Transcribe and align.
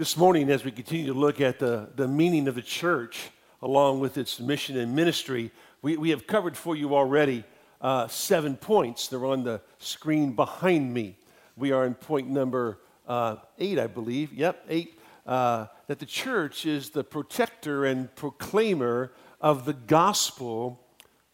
This 0.00 0.16
morning, 0.16 0.48
as 0.48 0.64
we 0.64 0.70
continue 0.70 1.12
to 1.12 1.12
look 1.12 1.42
at 1.42 1.58
the, 1.58 1.90
the 1.94 2.08
meaning 2.08 2.48
of 2.48 2.54
the 2.54 2.62
church 2.62 3.28
along 3.60 4.00
with 4.00 4.16
its 4.16 4.40
mission 4.40 4.78
and 4.78 4.96
ministry, 4.96 5.50
we, 5.82 5.98
we 5.98 6.08
have 6.08 6.26
covered 6.26 6.56
for 6.56 6.74
you 6.74 6.94
already 6.94 7.44
uh, 7.82 8.08
seven 8.08 8.56
points. 8.56 9.08
They're 9.08 9.26
on 9.26 9.44
the 9.44 9.60
screen 9.76 10.32
behind 10.32 10.94
me. 10.94 11.18
We 11.54 11.72
are 11.72 11.84
in 11.84 11.92
point 11.92 12.30
number 12.30 12.78
uh, 13.06 13.36
eight, 13.58 13.78
I 13.78 13.88
believe. 13.88 14.32
Yep, 14.32 14.64
eight. 14.70 14.98
Uh, 15.26 15.66
that 15.86 15.98
the 15.98 16.06
church 16.06 16.64
is 16.64 16.88
the 16.88 17.04
protector 17.04 17.84
and 17.84 18.16
proclaimer 18.16 19.12
of 19.38 19.66
the 19.66 19.74
gospel 19.74 20.80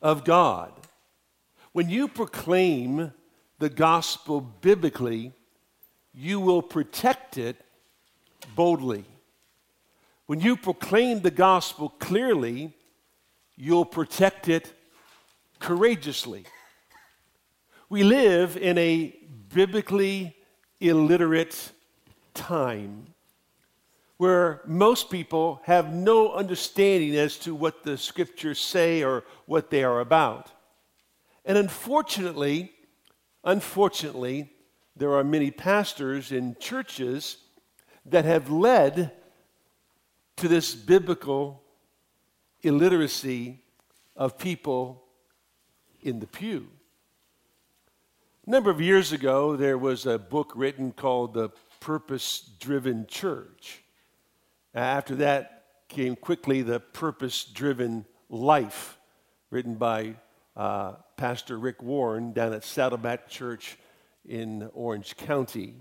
of 0.02 0.24
God. 0.24 0.72
When 1.70 1.88
you 1.88 2.08
proclaim 2.08 3.12
the 3.60 3.70
gospel 3.70 4.40
biblically, 4.40 5.34
you 6.12 6.40
will 6.40 6.62
protect 6.62 7.38
it 7.38 7.62
boldly. 8.54 9.04
When 10.26 10.40
you 10.40 10.56
proclaim 10.56 11.20
the 11.20 11.30
gospel 11.30 11.88
clearly, 11.88 12.74
you'll 13.56 13.84
protect 13.84 14.48
it 14.48 14.72
courageously. 15.58 16.44
We 17.88 18.02
live 18.02 18.56
in 18.56 18.76
a 18.78 19.14
biblically 19.54 20.36
illiterate 20.80 21.72
time 22.34 23.14
where 24.16 24.62
most 24.66 25.10
people 25.10 25.60
have 25.64 25.92
no 25.92 26.32
understanding 26.32 27.16
as 27.16 27.36
to 27.38 27.54
what 27.54 27.84
the 27.84 27.98
scriptures 27.98 28.58
say 28.58 29.02
or 29.02 29.24
what 29.44 29.70
they 29.70 29.84
are 29.84 30.00
about. 30.00 30.50
And 31.44 31.58
unfortunately, 31.58 32.72
unfortunately, 33.44 34.50
there 34.96 35.12
are 35.14 35.22
many 35.22 35.50
pastors 35.50 36.32
in 36.32 36.56
churches 36.58 37.36
that 38.08 38.24
have 38.24 38.50
led 38.50 39.12
to 40.36 40.48
this 40.48 40.74
biblical 40.74 41.62
illiteracy 42.62 43.60
of 44.14 44.38
people 44.38 45.02
in 46.02 46.20
the 46.20 46.26
pew. 46.26 46.68
A 48.46 48.50
number 48.50 48.70
of 48.70 48.80
years 48.80 49.12
ago, 49.12 49.56
there 49.56 49.78
was 49.78 50.06
a 50.06 50.18
book 50.18 50.52
written 50.54 50.92
called 50.92 51.34
The 51.34 51.50
Purpose 51.80 52.48
Driven 52.60 53.06
Church. 53.06 53.82
After 54.74 55.16
that 55.16 55.64
came 55.88 56.16
quickly 56.16 56.62
The 56.62 56.80
Purpose 56.80 57.44
Driven 57.44 58.04
Life, 58.28 58.98
written 59.50 59.74
by 59.74 60.14
uh, 60.56 60.92
Pastor 61.16 61.58
Rick 61.58 61.82
Warren 61.82 62.32
down 62.32 62.52
at 62.52 62.64
Saddleback 62.64 63.28
Church 63.28 63.78
in 64.28 64.70
Orange 64.74 65.16
County. 65.16 65.74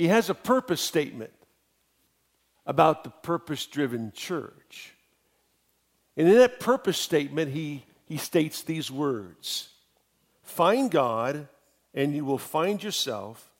He 0.00 0.08
has 0.08 0.30
a 0.30 0.34
purpose 0.34 0.80
statement 0.80 1.34
about 2.64 3.04
the 3.04 3.10
purpose 3.10 3.66
driven 3.66 4.12
church. 4.12 4.94
And 6.16 6.26
in 6.26 6.36
that 6.36 6.58
purpose 6.58 6.96
statement, 6.96 7.52
he, 7.52 7.84
he 8.06 8.16
states 8.16 8.62
these 8.62 8.90
words 8.90 9.68
Find 10.42 10.90
God, 10.90 11.48
and 11.92 12.14
you 12.14 12.24
will 12.24 12.38
find 12.38 12.82
yourself, 12.82 13.52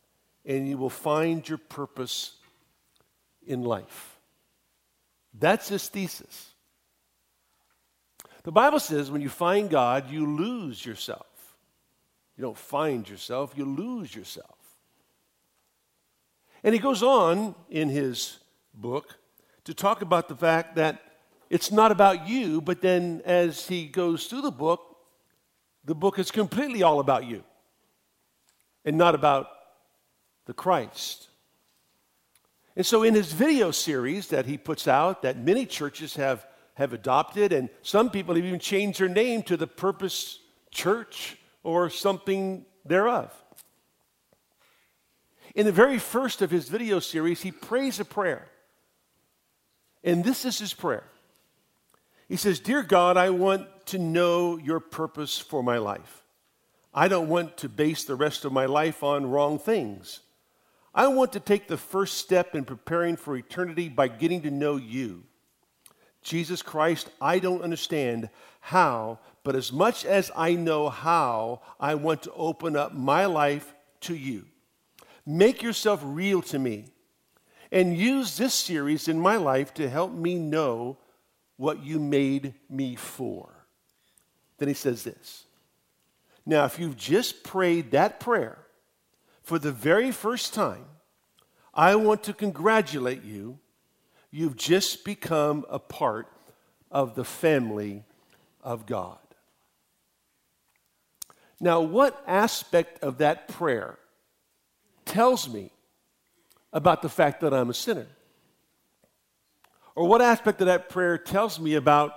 and 0.47 0.67
you 0.67 0.79
will 0.79 0.89
find 0.89 1.47
your 1.47 1.59
purpose 1.59 2.37
in 3.47 3.63
life. 3.63 4.19
That's 5.39 5.69
his 5.69 5.91
thesis. 5.91 6.53
The 8.45 8.53
Bible 8.53 8.81
says 8.81 9.11
when 9.11 9.21
you 9.21 9.29
find 9.29 9.69
God, 9.69 10.11
you 10.11 10.25
lose 10.25 10.87
yourself. 10.87 11.27
You 12.39 12.45
don't 12.45 12.57
find 12.57 13.07
yourself, 13.07 13.53
you 13.55 13.67
lose 13.67 14.17
yourself. 14.17 14.57
And 16.63 16.75
he 16.75 16.79
goes 16.81 17.03
on 17.03 17.55
in 17.71 17.89
his 17.89 18.39
book 18.75 19.17
to 19.65 19.75
talk 19.75 20.03
about 20.03 20.29
the 20.29 20.37
fact 20.37 20.77
that 20.77 21.01
it's 21.49 21.73
not 21.73 21.91
about 21.91 22.29
you, 22.29 22.61
but 22.61 22.81
then 22.81 23.23
as 23.25 23.67
he 23.67 23.87
goes 23.87 24.27
through 24.27 24.43
the 24.43 24.51
book, 24.53 24.97
the 25.85 25.95
book 25.95 26.19
is 26.19 26.31
completely 26.31 26.83
all 26.83 27.01
about 27.01 27.25
you 27.25 27.43
and 28.85 28.97
not 28.97 29.15
about 29.15 29.49
the 30.47 30.53
Christ. 30.53 31.29
And 32.77 32.87
so, 32.87 33.03
in 33.03 33.15
his 33.15 33.33
video 33.33 33.73
series 33.73 34.29
that 34.29 34.47
he 34.47 34.57
puts 34.57 34.87
out, 34.87 35.23
that 35.23 35.39
many 35.39 35.67
churches 35.67 36.15
have, 36.17 36.47
have 36.75 36.93
adopted, 36.93 37.53
and 37.53 37.69
some 37.83 38.11
people 38.11 38.37
have 38.37 38.45
even 38.45 38.61
changed 38.61 39.01
their 39.01 39.09
name 39.09 39.43
to 39.45 39.57
the 39.57 39.67
Purpose 39.67 40.39
Church 40.71 41.37
or 41.63 41.91
something 41.91 42.65
thereof. 42.85 43.33
In 45.61 45.67
the 45.67 45.73
very 45.73 45.99
first 45.99 46.41
of 46.41 46.51
his 46.51 46.71
video 46.71 47.01
series, 47.01 47.43
he 47.43 47.53
prays 47.53 48.01
a 48.01 48.05
prayer. 48.07 48.47
And 50.03 50.25
this 50.25 50.47
is 50.47 50.59
his 50.59 50.73
prayer. 50.73 51.05
He 52.29 52.37
says, 52.37 52.61
Dear 52.61 52.83
God, 52.83 53.19
I 53.19 53.29
want 53.29 53.67
to 53.89 53.99
know 53.99 54.57
your 54.57 54.81
purpose 54.81 55.37
for 55.37 55.63
my 55.63 55.77
life. 55.77 56.23
I 56.95 57.09
don't 57.09 57.29
want 57.29 57.59
to 57.59 57.69
base 57.69 58.05
the 58.05 58.15
rest 58.15 58.47
of 58.47 58.55
my 58.55 58.65
life 58.65 59.03
on 59.03 59.31
wrong 59.31 59.59
things. 59.59 60.21
I 60.95 61.09
want 61.09 61.35
to 61.35 61.41
take 61.41 61.69
the 61.69 61.77
first 61.77 62.17
step 62.17 62.55
in 62.55 62.65
preparing 62.65 63.17
for 63.17 63.37
eternity 63.37 63.91
by 63.91 64.09
getting 64.09 64.41
to 64.41 64.51
know 64.51 64.77
you. 64.77 65.25
Jesus 66.23 66.63
Christ, 66.63 67.11
I 67.21 67.39
don't 67.39 67.61
understand 67.61 68.31
how, 68.61 69.19
but 69.45 69.55
as 69.55 69.75
much 69.75 70.07
as 70.07 70.31
I 70.35 70.55
know 70.55 70.89
how, 70.89 71.61
I 71.79 71.97
want 71.97 72.23
to 72.23 72.33
open 72.33 72.77
up 72.77 72.95
my 72.95 73.27
life 73.27 73.75
to 74.01 74.15
you. 74.15 74.47
Make 75.27 75.63
yourself 75.63 76.01
real 76.03 76.43
to 76.43 76.59
me 76.59 76.87
and 77.71 77.97
use 77.97 78.37
this 78.37 78.55
series 78.55 79.09
in 79.09 79.21
my 79.21 79.37
life 79.37 79.73
to 79.75 79.89
help 79.89 80.13
me 80.13 80.35
know 80.35 80.99
what 81.57 81.85
you 81.85 81.99
made 81.99 82.55
me 82.69 82.97
for. 82.97 83.67
Then 84.59 84.69
he 84.69 84.75
says 84.75 85.05
this. 85.05 85.45
Now, 86.45 86.65
if 86.65 86.79
you've 86.79 86.97
just 86.97 87.45
prayed 87.45 87.93
that 87.93 88.19
prayer 88.19 88.59
for 89.43 89.59
the 89.59 89.73
very 89.73 90.11
first 90.11 90.53
time, 90.53 90.85
I 91.73 91.95
want 91.95 92.25
to 92.25 92.33
congratulate 92.33 93.23
you. 93.23 93.59
You've 94.31 94.57
just 94.57 95.05
become 95.05 95.65
a 95.69 95.79
part 95.79 96.27
of 96.91 97.15
the 97.15 97.25
family 97.25 98.05
of 98.63 98.87
God. 98.87 99.19
Now, 101.61 101.81
what 101.81 102.23
aspect 102.27 103.03
of 103.03 103.19
that 103.19 103.47
prayer 103.47 103.99
tells 105.11 105.49
me 105.49 105.73
about 106.73 107.03
the 107.03 107.09
fact 107.09 107.41
that 107.41 107.53
I'm 107.53 107.69
a 107.69 107.75
sinner? 107.75 108.07
Or 109.97 110.07
what 110.07 110.23
aspect 110.23 110.61
of 110.61 110.69
that 110.69 110.89
prayer 110.89 111.19
tells 111.19 111.59
me 111.59 111.75
about 111.75 112.13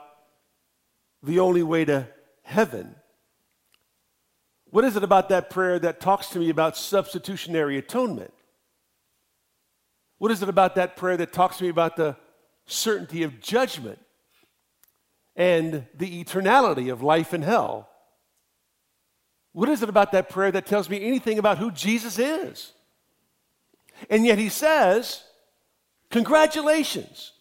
the 1.24 1.40
only 1.40 1.64
way 1.64 1.86
to 1.86 2.08
heaven? 2.44 2.96
What 4.70 4.86
is 4.86 4.96
it 4.96 5.04
about 5.04 5.30
that 5.30 5.50
prayer 5.50 5.80
that 5.80 6.00
talks 6.00 6.30
to 6.30 6.40
me 6.40 6.50
about 6.50 6.78
substitutionary 6.78 7.78
atonement? 7.78 8.34
What 10.20 10.32
is 10.32 10.44
it 10.44 10.50
about 10.50 10.76
that 10.76 10.96
prayer 10.96 11.18
that 11.18 11.34
talks 11.34 11.58
to 11.58 11.64
me 11.64 11.70
about 11.70 11.96
the 11.96 12.16
certainty 12.66 13.24
of 13.24 13.40
judgment 13.42 14.00
and 15.36 15.88
the 15.96 16.24
eternality 16.24 16.92
of 16.92 17.02
life 17.02 17.34
and 17.34 17.44
hell? 17.44 17.90
What 19.52 19.70
is 19.70 19.82
it 19.82 19.90
about 19.90 20.12
that 20.12 20.30
prayer 20.30 20.52
that 20.52 20.66
tells 20.68 20.90
me 20.90 21.04
anything 21.04 21.40
about 21.40 21.58
who 21.58 21.72
Jesus 21.72 22.20
is? 22.20 22.74
And 24.10 24.26
yet 24.26 24.38
he 24.38 24.50
says, 24.50 25.24
Congratulations, 26.10 27.32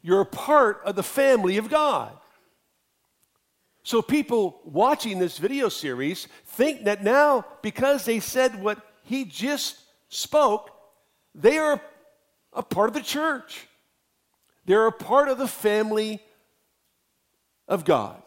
you're 0.00 0.22
a 0.22 0.26
part 0.26 0.80
of 0.84 0.96
the 0.96 1.02
family 1.02 1.58
of 1.58 1.68
God. 1.68 2.16
So 3.82 4.00
people 4.00 4.60
watching 4.64 5.18
this 5.18 5.36
video 5.36 5.68
series 5.68 6.26
think 6.46 6.84
that 6.84 7.04
now, 7.04 7.44
because 7.60 8.06
they 8.06 8.20
said 8.20 8.62
what 8.62 8.78
he 9.02 9.26
just 9.26 9.76
spoke, 10.08 10.70
they 11.34 11.58
are 11.58 11.78
a 12.54 12.62
part 12.62 12.88
of 12.88 12.94
the 12.94 13.02
church. 13.02 13.66
They're 14.64 14.86
a 14.86 14.92
part 14.92 15.28
of 15.28 15.36
the 15.36 15.48
family 15.48 16.22
of 17.68 17.84
God. 17.84 18.22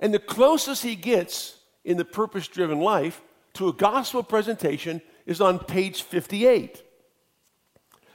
And 0.00 0.14
the 0.14 0.18
closest 0.18 0.82
he 0.82 0.96
gets 0.96 1.58
in 1.84 1.98
the 1.98 2.04
purpose 2.04 2.48
driven 2.48 2.80
life 2.80 3.20
to 3.54 3.68
a 3.68 3.72
gospel 3.72 4.22
presentation 4.22 5.02
is 5.26 5.40
on 5.40 5.58
page 5.58 6.02
58. 6.02 6.82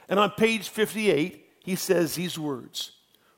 And 0.08 0.18
on 0.18 0.30
page 0.30 0.68
58, 0.68 1.46
he 1.64 1.76
says 1.76 2.14
these 2.14 2.38
words 2.38 2.92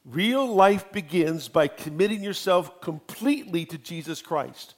Real 0.05 0.47
life 0.47 0.91
begins 0.93 1.49
by 1.49 1.69
committing 1.69 2.23
yourself 2.23 2.81
completely 2.81 3.65
to 3.67 3.79
Jesus 3.79 4.21
Christ. 4.21 4.75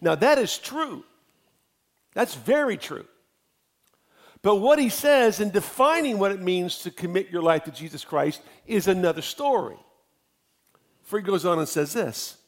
Now, 0.00 0.14
that 0.14 0.38
is 0.38 0.58
true. 0.58 1.04
That's 2.14 2.34
very 2.34 2.76
true. 2.76 3.06
But 4.42 4.56
what 4.56 4.78
he 4.78 4.88
says 4.88 5.40
in 5.40 5.50
defining 5.50 6.18
what 6.18 6.32
it 6.32 6.40
means 6.40 6.78
to 6.78 6.90
commit 6.90 7.30
your 7.30 7.42
life 7.42 7.64
to 7.64 7.70
Jesus 7.70 8.04
Christ 8.04 8.42
is 8.66 8.88
another 8.88 9.22
story. 9.22 9.76
For 11.02 11.18
he 11.18 11.24
goes 11.24 11.44
on 11.44 11.58
and 11.58 11.68
says 11.68 11.92
this 11.92 12.38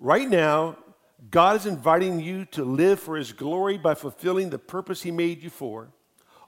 Right 0.00 0.28
now, 0.28 0.76
God 1.30 1.56
is 1.56 1.66
inviting 1.66 2.20
you 2.20 2.44
to 2.46 2.64
live 2.64 3.00
for 3.00 3.16
His 3.16 3.32
glory 3.32 3.78
by 3.78 3.94
fulfilling 3.94 4.50
the 4.50 4.58
purpose 4.58 5.02
He 5.02 5.10
made 5.10 5.42
you 5.42 5.50
for. 5.50 5.88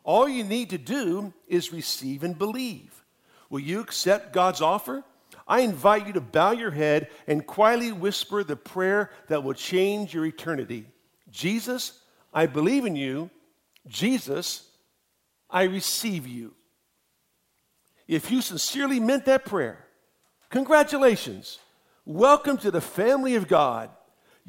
All 0.05 0.29
you 0.29 0.45
need 0.45 0.71
to 0.71 0.79
do 0.79 1.33
is 1.49 1.73
receive 1.73 2.23
and 2.23 2.39
believe. 2.39 3.05
Will 3.51 3.61
you 3.61 3.81
accept 3.81 4.33
God's 4.33 4.61
offer? 4.61 5.05
I 5.47 5.61
invite 5.61 6.07
you 6.07 6.13
to 6.13 6.21
bow 6.21 6.53
your 6.53 6.71
head 6.71 7.09
and 7.27 7.47
quietly 7.47 7.93
whisper 7.93 8.45
the 8.45 8.57
prayer 8.57 9.11
that 9.29 9.43
will 9.43 9.55
change 9.55 10.13
your 10.13 10.27
eternity. 10.27 10.87
Jesus, 11.31 12.01
I 12.33 12.47
believe 12.47 12.85
in 12.85 12.97
you. 12.97 13.31
Jesus, 13.87 14.69
I 15.51 15.63
receive 15.63 16.27
you. 16.27 16.55
If 18.07 18.31
you 18.31 18.43
sincerely 18.43 19.01
meant 19.01 19.25
that 19.25 19.47
prayer, 19.47 19.87
congratulations. 20.51 21.59
Welcome 22.05 22.59
to 22.59 22.71
the 22.71 22.81
family 22.81 23.35
of 23.35 23.49
God. 23.49 23.91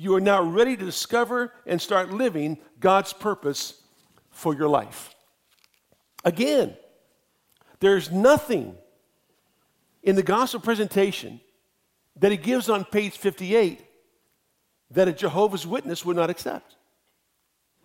You 0.02 0.16
are 0.16 0.22
now 0.22 0.42
ready 0.42 0.78
to 0.78 0.86
discover 0.86 1.52
and 1.66 1.82
start 1.82 2.10
living 2.10 2.58
God's 2.80 3.12
purpose 3.12 3.84
for 4.32 4.56
your 4.56 4.70
life. 4.70 5.14
Again, 6.24 6.78
there's 7.82 8.10
nothing 8.10 8.78
in 10.02 10.16
the 10.16 10.24
gospel 10.24 10.62
presentation 10.62 11.42
that 12.16 12.32
he 12.32 12.38
gives 12.38 12.70
on 12.70 12.86
page 12.86 13.18
58 13.18 13.86
that 14.92 15.10
a 15.10 15.12
Jehovah's 15.12 15.68
Witness 15.68 16.06
would 16.06 16.16
not 16.16 16.30
accept, 16.30 16.78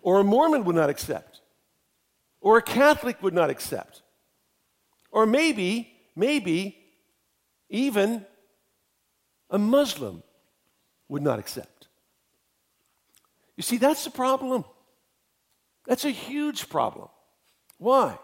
or 0.01 0.21
a 0.21 0.23
Mormon 0.23 0.63
would 0.63 0.77
not 0.77 0.89
accept, 0.89 1.41
or 2.39 2.57
a 2.57 2.61
Catholic 2.61 3.21
would 3.21 3.33
not 3.33 3.49
accept, 3.49 4.03
or 5.11 5.25
maybe, 5.25 5.91
maybe 6.15 6.77
even 7.69 8.25
a 9.49 9.59
Muslim 9.59 10.23
would 11.09 11.21
not 11.21 11.39
accept. 11.39 11.89
You 13.57 13.63
see, 13.63 13.77
that's 13.77 14.03
the 14.03 14.11
problem. 14.11 14.65
That's 15.85 16.05
a 16.05 16.11
huge 16.11 16.69
problem. 16.69 17.09
Why? 17.77 18.17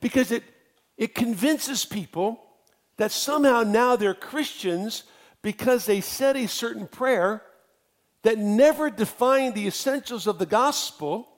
Because 0.00 0.32
it, 0.32 0.42
it 0.96 1.14
convinces 1.14 1.84
people 1.84 2.40
that 2.96 3.12
somehow 3.12 3.62
now 3.62 3.96
they're 3.96 4.14
Christians 4.14 5.04
because 5.42 5.86
they 5.86 6.00
said 6.00 6.36
a 6.36 6.48
certain 6.48 6.86
prayer 6.86 7.42
that 8.22 8.38
never 8.38 8.90
defined 8.90 9.54
the 9.54 9.66
essentials 9.66 10.26
of 10.26 10.38
the 10.38 10.46
gospel, 10.46 11.28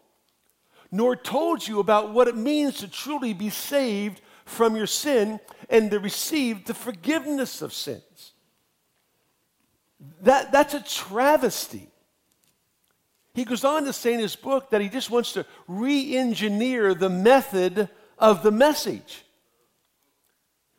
nor 0.91 1.14
told 1.17 1.67
you 1.67 1.81
about 1.81 2.12
what 2.14 2.29
it 2.29 2.37
means 2.37 2.79
to 2.79 2.88
truly 2.88 3.34
be 3.34 3.50
saved 3.50 4.23
from 4.46 4.76
your 4.76 4.87
sin 4.87 5.38
and 5.69 5.91
to 5.91 5.99
receive 5.99 6.64
the 6.64 6.73
forgiveness 6.73 7.61
of 7.61 7.75
sins. 7.75 8.32
That, 10.23 10.52
that's 10.52 10.75
a 10.75 10.82
travesty. 10.82 11.88
He 13.38 13.44
goes 13.44 13.64
on 13.64 13.85
to 13.85 13.93
say 13.93 14.14
in 14.14 14.20
his 14.20 14.37
book 14.37 14.70
that 14.70 14.81
he 14.81 14.88
just 14.88 15.11
wants 15.11 15.32
to 15.32 15.46
re 15.67 16.17
engineer 16.17 16.94
the 16.94 17.08
method 17.08 17.88
of 18.19 18.43
the 18.43 18.50
message 18.50 19.25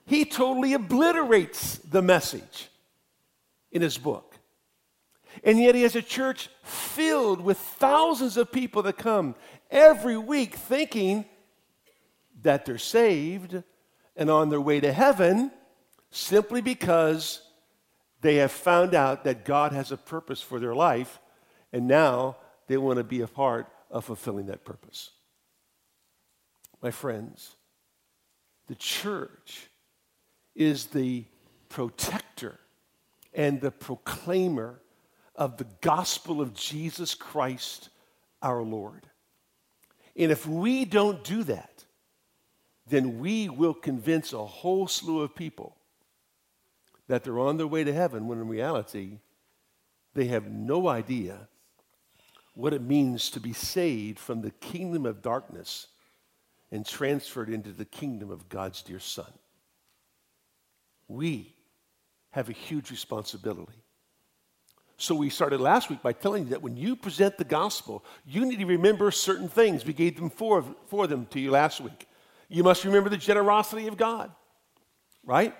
he 0.09 0.25
totally 0.25 0.73
obliterates 0.73 1.77
the 1.77 2.01
message 2.01 2.69
in 3.71 3.83
his 3.83 3.99
book. 3.99 4.39
And 5.43 5.59
yet 5.59 5.75
he 5.75 5.83
has 5.83 5.95
a 5.95 6.01
church 6.01 6.49
filled 6.63 7.41
with 7.41 7.59
thousands 7.59 8.35
of 8.35 8.51
people 8.51 8.81
that 8.81 8.97
come 8.97 9.35
every 9.69 10.17
week 10.17 10.55
thinking 10.55 11.25
that 12.41 12.65
they're 12.65 12.79
saved 12.79 13.61
and 14.15 14.31
on 14.31 14.49
their 14.49 14.59
way 14.59 14.79
to 14.79 14.91
heaven 14.91 15.51
simply 16.09 16.61
because 16.61 17.43
they 18.21 18.37
have 18.37 18.51
found 18.51 18.95
out 18.95 19.25
that 19.25 19.45
God 19.45 19.73
has 19.73 19.91
a 19.91 19.97
purpose 19.97 20.41
for 20.41 20.59
their 20.59 20.73
life 20.73 21.19
and 21.71 21.87
now 21.87 22.37
they 22.69 22.77
want 22.77 22.97
to 22.97 23.03
be 23.03 23.21
a 23.21 23.27
part 23.27 23.67
of 23.89 24.05
fulfilling 24.05 24.45
that 24.45 24.63
purpose. 24.63 25.09
My 26.83 26.91
friends, 26.91 27.55
the 28.67 28.75
church 28.75 29.67
is 30.55 30.85
the 30.85 31.25
protector 31.67 32.59
and 33.33 33.59
the 33.59 33.71
proclaimer 33.71 34.79
of 35.35 35.57
the 35.57 35.65
gospel 35.81 36.41
of 36.41 36.53
Jesus 36.53 37.15
Christ 37.15 37.89
our 38.39 38.61
Lord. 38.61 39.07
And 40.15 40.31
if 40.31 40.45
we 40.45 40.85
don't 40.85 41.23
do 41.23 41.43
that, 41.45 41.85
then 42.87 43.17
we 43.17 43.49
will 43.49 43.73
convince 43.73 44.31
a 44.31 44.45
whole 44.45 44.87
slew 44.87 45.21
of 45.21 45.33
people 45.33 45.75
that 47.07 47.23
they're 47.23 47.39
on 47.39 47.57
their 47.57 47.65
way 47.65 47.83
to 47.83 47.93
heaven 47.93 48.27
when 48.27 48.39
in 48.39 48.47
reality 48.47 49.17
they 50.13 50.25
have 50.25 50.51
no 50.51 50.87
idea 50.87 51.47
what 52.59 52.73
it 52.73 52.81
means 52.81 53.29
to 53.31 53.39
be 53.39 53.53
saved 53.53 54.19
from 54.19 54.41
the 54.41 54.51
kingdom 54.51 55.05
of 55.05 55.21
darkness 55.21 55.87
and 56.71 56.85
transferred 56.85 57.49
into 57.49 57.71
the 57.71 57.85
kingdom 57.85 58.29
of 58.29 58.49
God's 58.49 58.81
dear 58.81 58.99
Son 58.99 59.31
we 61.09 61.53
have 62.31 62.47
a 62.47 62.53
huge 62.53 62.91
responsibility. 62.91 63.83
So 64.95 65.15
we 65.15 65.29
started 65.29 65.59
last 65.59 65.89
week 65.89 66.01
by 66.01 66.13
telling 66.13 66.43
you 66.43 66.49
that 66.51 66.61
when 66.61 66.77
you 66.77 66.95
present 66.95 67.37
the 67.37 67.43
gospel, 67.43 68.05
you 68.25 68.45
need 68.45 68.59
to 68.59 68.65
remember 68.65 69.11
certain 69.11 69.49
things. 69.49 69.85
We 69.85 69.93
gave 69.93 70.17
them 70.17 70.29
four, 70.29 70.63
for 70.87 71.07
them 71.07 71.25
to 71.31 71.39
you 71.39 71.51
last 71.51 71.81
week. 71.81 72.07
You 72.47 72.63
must 72.63 72.85
remember 72.85 73.09
the 73.09 73.17
generosity 73.17 73.87
of 73.87 73.97
God, 73.97 74.31
right? 75.25 75.55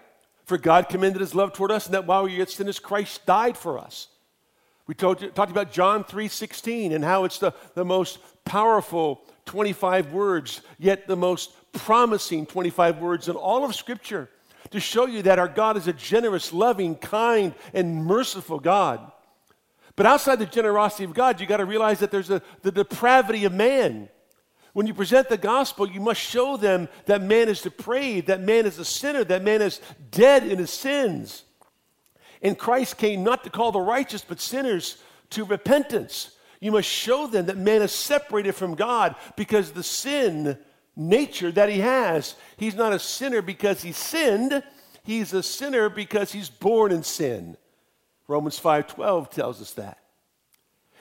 For 0.46 0.58
God 0.58 0.90
commended 0.90 1.22
his 1.22 1.36
love 1.36 1.54
toward 1.54 1.72
us, 1.72 1.86
and 1.86 1.94
that 1.94 2.06
while 2.06 2.24
we 2.24 2.32
were 2.32 2.38
yet 2.38 2.50
sinners, 2.50 2.80
Christ 2.80 3.26
died 3.26 3.58
for 3.58 3.80
us. 3.80 4.08
We 4.90 4.96
told 4.96 5.22
you, 5.22 5.30
talked 5.30 5.52
about 5.52 5.72
John 5.72 6.04
3.16 6.04 6.96
and 6.96 7.04
how 7.04 7.24
it's 7.24 7.38
the, 7.38 7.54
the 7.76 7.86
most 7.86 8.18
powerful 8.44 9.22
25 9.46 10.12
words, 10.12 10.64
yet 10.80 11.06
the 11.06 11.16
most 11.16 11.52
promising 11.74 12.48
25 12.48 12.98
words 12.98 13.30
in 13.30 13.36
all 13.36 13.64
of 13.64 13.76
Scripture 13.76 14.32
to 14.72 14.80
show 14.80 15.06
you 15.06 15.22
that 15.22 15.38
our 15.38 15.48
God 15.48 15.78
is 15.78 15.88
a 15.88 15.94
generous, 15.94 16.52
loving, 16.52 16.96
kind, 16.96 17.54
and 17.72 18.04
merciful 18.04 18.60
God. 18.60 19.12
But 19.96 20.08
outside 20.08 20.40
the 20.40 20.48
generosity 20.48 21.04
of 21.04 21.14
God, 21.14 21.40
you 21.40 21.46
got 21.46 21.58
to 21.58 21.66
realize 21.66 22.00
that 22.00 22.10
there's 22.10 22.32
a, 22.32 22.42
the 22.64 22.72
depravity 22.72 23.46
of 23.46 23.54
man. 23.54 24.10
When 24.74 24.88
you 24.88 24.96
present 24.96 25.30
the 25.30 25.38
gospel, 25.38 25.88
you 25.88 26.02
must 26.02 26.20
show 26.20 26.58
them 26.58 26.90
that 27.06 27.22
man 27.22 27.48
is 27.48 27.62
depraved, 27.62 28.26
that 28.26 28.42
man 28.42 28.66
is 28.66 28.80
a 28.80 28.86
sinner, 28.86 29.24
that 29.24 29.44
man 29.44 29.62
is 29.62 29.82
dead 30.10 30.48
in 30.48 30.58
his 30.58 30.72
sins. 30.72 31.44
And 32.42 32.58
Christ 32.58 32.98
came 32.98 33.24
not 33.24 33.44
to 33.44 33.50
call 33.50 33.72
the 33.72 33.82
righteous, 33.82 34.24
but 34.28 34.40
sinners 34.40 34.98
to 35.32 35.44
repentance. 35.44 36.32
You 36.60 36.72
must 36.72 36.90
show 36.90 37.28
them 37.28 37.46
that 37.46 37.58
man 37.58 37.82
is 37.82 37.92
separated 37.92 38.54
from 38.54 38.76
God 38.76 39.16
because 39.36 39.72
the 39.72 39.84
sin 39.84 40.58
nature 40.96 41.52
that 41.52 41.70
he 41.70 41.80
has. 41.80 42.36
He's 42.58 42.76
not 42.76 42.94
a 42.94 43.00
sinner 43.00 43.42
because 43.42 43.82
he 43.82 43.94
sinned, 43.94 44.62
he's 45.04 45.34
a 45.34 45.42
sinner 45.42 45.90
because 45.90 46.32
he's 46.32 46.50
born 46.50 46.92
in 46.92 47.04
sin. 47.04 47.58
Romans 48.28 48.60
5:12 48.60 49.30
tells 49.32 49.62
us 49.62 49.72
that. 49.74 49.98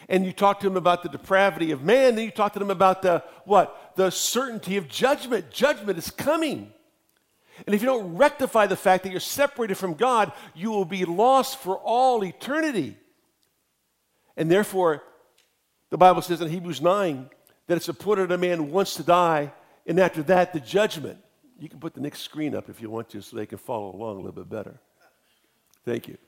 And 0.09 0.25
you 0.25 0.33
talk 0.33 0.61
to 0.61 0.67
him 0.67 0.77
about 0.77 1.03
the 1.03 1.09
depravity 1.09 1.73
of 1.73 1.83
man, 1.83 2.15
then 2.15 2.25
you 2.25 2.31
talk 2.31 2.55
to 2.55 2.61
him 2.61 2.71
about 2.71 3.03
the 3.03 3.25
what? 3.45 3.93
The 3.97 4.11
certainty 4.11 4.77
of 4.77 4.89
judgment. 4.89 5.51
Judgment 5.51 5.99
is 5.99 6.11
coming. 6.11 6.73
And 7.67 7.75
if 7.75 7.83
you 7.83 7.87
don't 7.87 8.17
rectify 8.17 8.67
the 8.67 8.77
fact 8.77 9.05
that 9.05 9.11
you're 9.11 9.21
separated 9.21 9.77
from 9.77 9.95
God, 9.95 10.33
you 10.55 10.71
will 10.71 10.85
be 10.85 11.05
lost 11.05 11.59
for 11.59 11.77
all 11.77 12.25
eternity. 12.25 12.97
And 14.37 14.51
therefore, 14.51 15.03
the 15.91 15.99
Bible 15.99 16.23
says 16.23 16.41
in 16.41 16.49
Hebrews 16.49 16.81
9 16.81 17.29
that 17.67 17.77
it's 17.77 17.89
appointed 17.89 18.31
a 18.31 18.39
man 18.39 18.71
once 18.71 18.95
to 18.95 19.03
die, 19.03 19.53
and 19.87 19.99
after 19.99 20.23
that, 20.25 20.53
the 20.53 20.61
judgment. 20.61 21.19
You 21.59 21.69
can 21.69 21.81
put 21.81 21.95
the 21.95 22.01
next 22.01 22.21
screen 22.21 22.55
up 22.55 22.69
if 22.69 22.81
you 22.81 22.89
want 22.89 23.09
to 23.11 23.21
so 23.21 23.37
they 23.37 23.47
can 23.47 23.59
follow 23.59 23.95
along 23.95 24.17
a 24.17 24.21
little 24.21 24.33
bit 24.33 24.49
better. 24.49 24.79
Thank 25.85 26.07
you. 26.07 26.19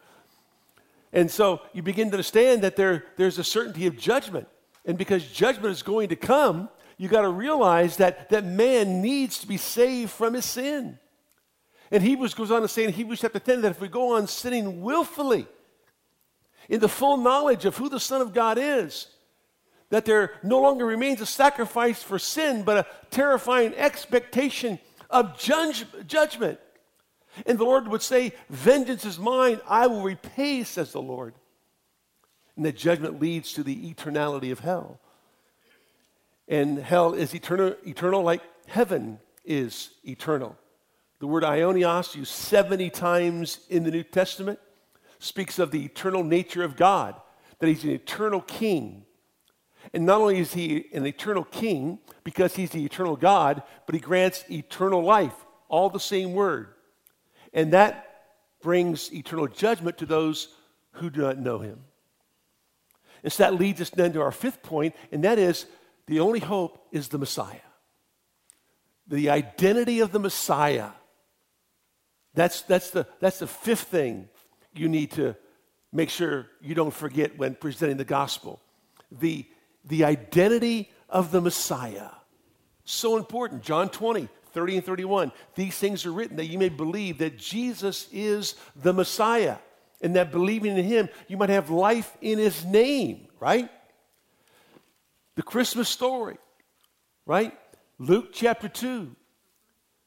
And 1.13 1.31
so 1.31 1.61
you 1.73 1.83
begin 1.83 2.09
to 2.09 2.15
understand 2.15 2.63
that 2.63 2.77
there, 2.77 3.05
there's 3.17 3.39
a 3.39 3.45
certainty 3.45 3.87
of 3.87 3.97
judgment. 3.97 4.49
And 4.85 4.97
because 4.97 5.25
judgment 5.27 5.73
is 5.73 5.83
going 5.83 6.09
to 6.09 6.17
come, 6.17 6.69
you 6.97 7.09
got 7.09 7.23
to 7.23 7.29
realize 7.29 7.97
that, 7.99 8.31
that 8.31 8.45
man 8.45 9.03
needs 9.03 9.39
to 9.41 9.47
be 9.47 9.57
saved 9.57 10.11
from 10.11 10.35
his 10.35 10.45
sin. 10.45 10.99
And 11.91 12.03
Hebrews 12.03 12.35
goes 12.35 12.51
on 12.51 12.63
to 12.63 12.69
say 12.69 12.85
in 12.85 12.93
Hebrews 12.93 13.21
chapter 13.21 13.39
10 13.39 13.63
that 13.63 13.73
if 13.73 13.81
we 13.81 13.89
go 13.89 14.17
on 14.17 14.27
sinning 14.27 14.81
willfully, 14.81 15.47
in 16.69 16.81
the 16.81 16.89
full 16.89 17.17
knowledge 17.17 17.65
of 17.65 17.77
who 17.77 17.89
the 17.89 17.99
Son 17.99 18.21
of 18.21 18.33
God 18.33 18.57
is, 18.59 19.09
that 19.91 20.05
there 20.05 20.35
no 20.45 20.61
longer 20.61 20.87
remains 20.87 21.21
a 21.21 21.27
sacrifice 21.27 22.01
for 22.01 22.19
sin, 22.19 22.63
but 22.63 22.79
a 22.79 22.87
terrifying 23.11 23.75
expectation 23.75 24.79
of 25.11 25.37
judge, 25.37 25.85
judgment. 26.07 26.61
And 27.45 27.59
the 27.59 27.65
Lord 27.65 27.89
would 27.89 28.03
say, 28.03 28.33
Vengeance 28.49 29.05
is 29.05 29.19
mine, 29.19 29.61
I 29.69 29.89
will 29.89 30.03
repay, 30.03 30.63
says 30.63 30.93
the 30.93 31.03
Lord. 31.03 31.35
And 32.55 32.65
that 32.65 32.77
judgment 32.77 33.21
leads 33.21 33.53
to 33.55 33.65
the 33.65 33.93
eternality 33.93 34.53
of 34.53 34.61
hell. 34.61 35.01
And 36.47 36.79
hell 36.79 37.15
is 37.15 37.35
eternal, 37.35 37.75
eternal 37.85 38.23
like 38.23 38.43
heaven 38.69 39.19
is 39.45 39.91
eternal. 40.05 40.57
The 41.21 41.27
word 41.27 41.45
aionios, 41.45 42.15
used 42.15 42.33
70 42.33 42.91
times 42.91 43.61
in 43.69 43.85
the 43.85 43.91
New 43.91 44.03
Testament, 44.03 44.59
speaks 45.19 45.59
of 45.59 45.71
the 45.71 45.85
eternal 45.85 46.25
nature 46.25 46.65
of 46.65 46.77
God, 46.77 47.15
that 47.59 47.69
He's 47.69 47.85
an 47.85 47.91
eternal 47.91 48.41
king 48.41 49.05
And 49.93 50.07
not 50.07 50.21
only 50.21 50.39
is 50.39 50.53
he 50.53 50.87
an 50.93 51.07
eternal 51.07 51.45
king 51.45 51.99
because 52.23 52.55
he's 52.55 52.71
the 52.71 52.85
eternal 52.85 53.17
God, 53.17 53.63
but 53.87 53.95
he 53.95 54.01
grants 54.01 54.45
eternal 54.51 55.03
life, 55.03 55.35
all 55.69 55.91
the 55.91 56.01
same 56.01 56.33
word. 56.33 56.69
And 57.53 57.73
that 57.73 58.07
brings 58.63 59.13
eternal 59.13 59.49
judgment 59.49 59.99
to 59.99 60.07
those 60.07 60.49
who 60.93 61.11
do 61.11 61.23
not 61.23 61.39
know 61.39 61.59
him. 61.59 61.81
And 63.23 63.33
so 63.33 63.43
that 63.43 63.55
leads 63.55 63.81
us 63.81 63.91
then 63.91 64.13
to 64.13 64.21
our 64.21 64.33
fifth 64.33 64.63
point, 64.63 64.95
and 65.11 65.25
that 65.25 65.39
is 65.39 65.67
the 66.07 66.21
only 66.21 66.41
hope 66.41 66.87
is 66.93 67.09
the 67.09 67.19
Messiah. 67.19 67.57
The 69.07 69.31
identity 69.31 70.01
of 70.01 70.13
the 70.13 70.21
Messiah. 70.21 70.91
That's, 72.35 72.63
that's, 72.63 72.91
the, 72.91 73.07
that's 73.19 73.41
the 73.41 73.47
fifth 73.47 73.89
thing 73.89 74.29
you 74.75 74.89
need 74.89 75.13
to 75.13 75.35
make 75.93 76.11
sure 76.11 76.47
you 76.61 76.75
don't 76.75 76.95
forget 76.95 77.37
when 77.37 77.55
presenting 77.55 77.97
the 77.97 78.05
gospel. 78.05 78.61
The, 79.11 79.45
the 79.85 80.05
identity 80.05 80.91
of 81.09 81.33
the 81.33 81.41
Messiah. 81.41 82.11
So 82.85 83.17
important. 83.17 83.63
John 83.63 83.89
20, 83.89 84.29
30 84.53 84.77
and 84.77 84.85
31. 84.85 85.33
These 85.55 85.77
things 85.77 86.07
are 86.07 86.13
written 86.13 86.37
that 86.37 86.47
you 86.47 86.59
may 86.59 86.69
believe 86.69 87.19
that 87.19 87.39
Jesus 87.39 88.09
is 88.13 88.55
the 88.77 88.93
Messiah 88.93 89.57
and 90.01 90.17
that 90.17 90.33
believing 90.33 90.79
in 90.79 90.85
him, 90.85 91.09
you 91.29 91.37
might 91.37 91.51
have 91.51 91.71
life 91.71 92.17
in 92.21 92.39
his 92.39 92.65
name, 92.65 93.27
right? 93.39 93.69
The 95.35 95.43
Christmas 95.43 95.89
story, 95.89 96.39
right? 97.27 97.57
Luke 97.99 98.31
chapter 98.33 98.69
2. 98.69 99.15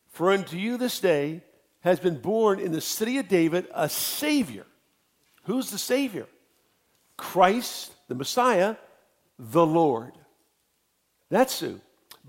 For 0.09 0.31
unto 0.31 0.57
you 0.57 0.77
this 0.77 0.99
day 0.99 1.41
has 1.83 1.99
been 1.99 2.19
born 2.19 2.59
in 2.59 2.71
the 2.71 2.81
city 2.81 3.17
of 3.17 3.27
David 3.27 3.67
a 3.73 3.89
Savior. 3.89 4.65
Who's 5.43 5.69
the 5.69 5.77
Savior? 5.77 6.27
Christ, 7.17 7.91
the 8.07 8.15
Messiah, 8.15 8.75
the 9.37 9.65
Lord. 9.65 10.13
That's 11.29 11.59
who. 11.59 11.79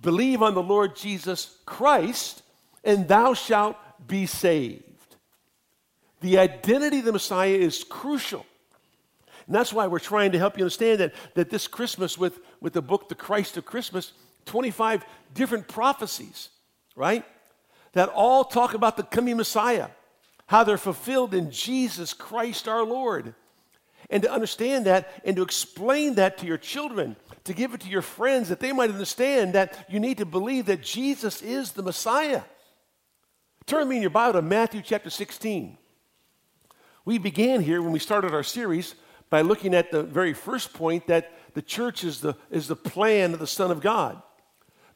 Believe 0.00 0.42
on 0.42 0.54
the 0.54 0.62
Lord 0.62 0.96
Jesus 0.96 1.56
Christ, 1.66 2.42
and 2.82 3.06
thou 3.06 3.34
shalt 3.34 3.76
be 4.06 4.26
saved. 4.26 4.82
The 6.20 6.38
identity 6.38 6.98
of 6.98 7.04
the 7.04 7.12
Messiah 7.12 7.54
is 7.54 7.84
crucial. 7.84 8.44
And 9.46 9.54
that's 9.54 9.72
why 9.72 9.86
we're 9.86 9.98
trying 9.98 10.32
to 10.32 10.38
help 10.38 10.56
you 10.58 10.64
understand 10.64 11.00
that, 11.00 11.14
that 11.34 11.50
this 11.50 11.68
Christmas, 11.68 12.18
with, 12.18 12.40
with 12.60 12.72
the 12.72 12.82
book, 12.82 13.08
The 13.08 13.14
Christ 13.14 13.56
of 13.56 13.64
Christmas, 13.64 14.12
25 14.46 15.04
different 15.34 15.68
prophecies, 15.68 16.48
right? 16.96 17.24
That 17.94 18.10
all 18.10 18.44
talk 18.44 18.74
about 18.74 18.96
the 18.96 19.02
coming 19.02 19.36
Messiah, 19.36 19.88
how 20.46 20.64
they're 20.64 20.78
fulfilled 20.78 21.34
in 21.34 21.50
Jesus 21.50 22.12
Christ 22.12 22.68
our 22.68 22.84
Lord. 22.84 23.34
And 24.10 24.22
to 24.22 24.30
understand 24.30 24.84
that 24.86 25.10
and 25.24 25.36
to 25.36 25.42
explain 25.42 26.16
that 26.16 26.38
to 26.38 26.46
your 26.46 26.58
children, 26.58 27.16
to 27.44 27.54
give 27.54 27.72
it 27.72 27.80
to 27.80 27.88
your 27.88 28.02
friends, 28.02 28.48
that 28.50 28.60
they 28.60 28.72
might 28.72 28.90
understand 28.90 29.54
that 29.54 29.86
you 29.88 29.98
need 29.98 30.18
to 30.18 30.26
believe 30.26 30.66
that 30.66 30.82
Jesus 30.82 31.40
is 31.40 31.72
the 31.72 31.82
Messiah. 31.82 32.42
Turn 33.66 33.88
me 33.88 33.96
in 33.96 34.02
your 34.02 34.10
Bible 34.10 34.40
to 34.40 34.42
Matthew 34.42 34.82
chapter 34.82 35.08
16. 35.08 35.78
We 37.06 37.18
began 37.18 37.60
here 37.62 37.80
when 37.80 37.92
we 37.92 37.98
started 37.98 38.34
our 38.34 38.42
series 38.42 38.94
by 39.30 39.40
looking 39.40 39.74
at 39.74 39.90
the 39.90 40.02
very 40.02 40.34
first 40.34 40.74
point 40.74 41.06
that 41.06 41.32
the 41.54 41.62
church 41.62 42.04
is 42.04 42.20
the, 42.20 42.34
is 42.50 42.68
the 42.68 42.76
plan 42.76 43.32
of 43.32 43.40
the 43.40 43.46
Son 43.46 43.70
of 43.70 43.80
God. 43.80 44.22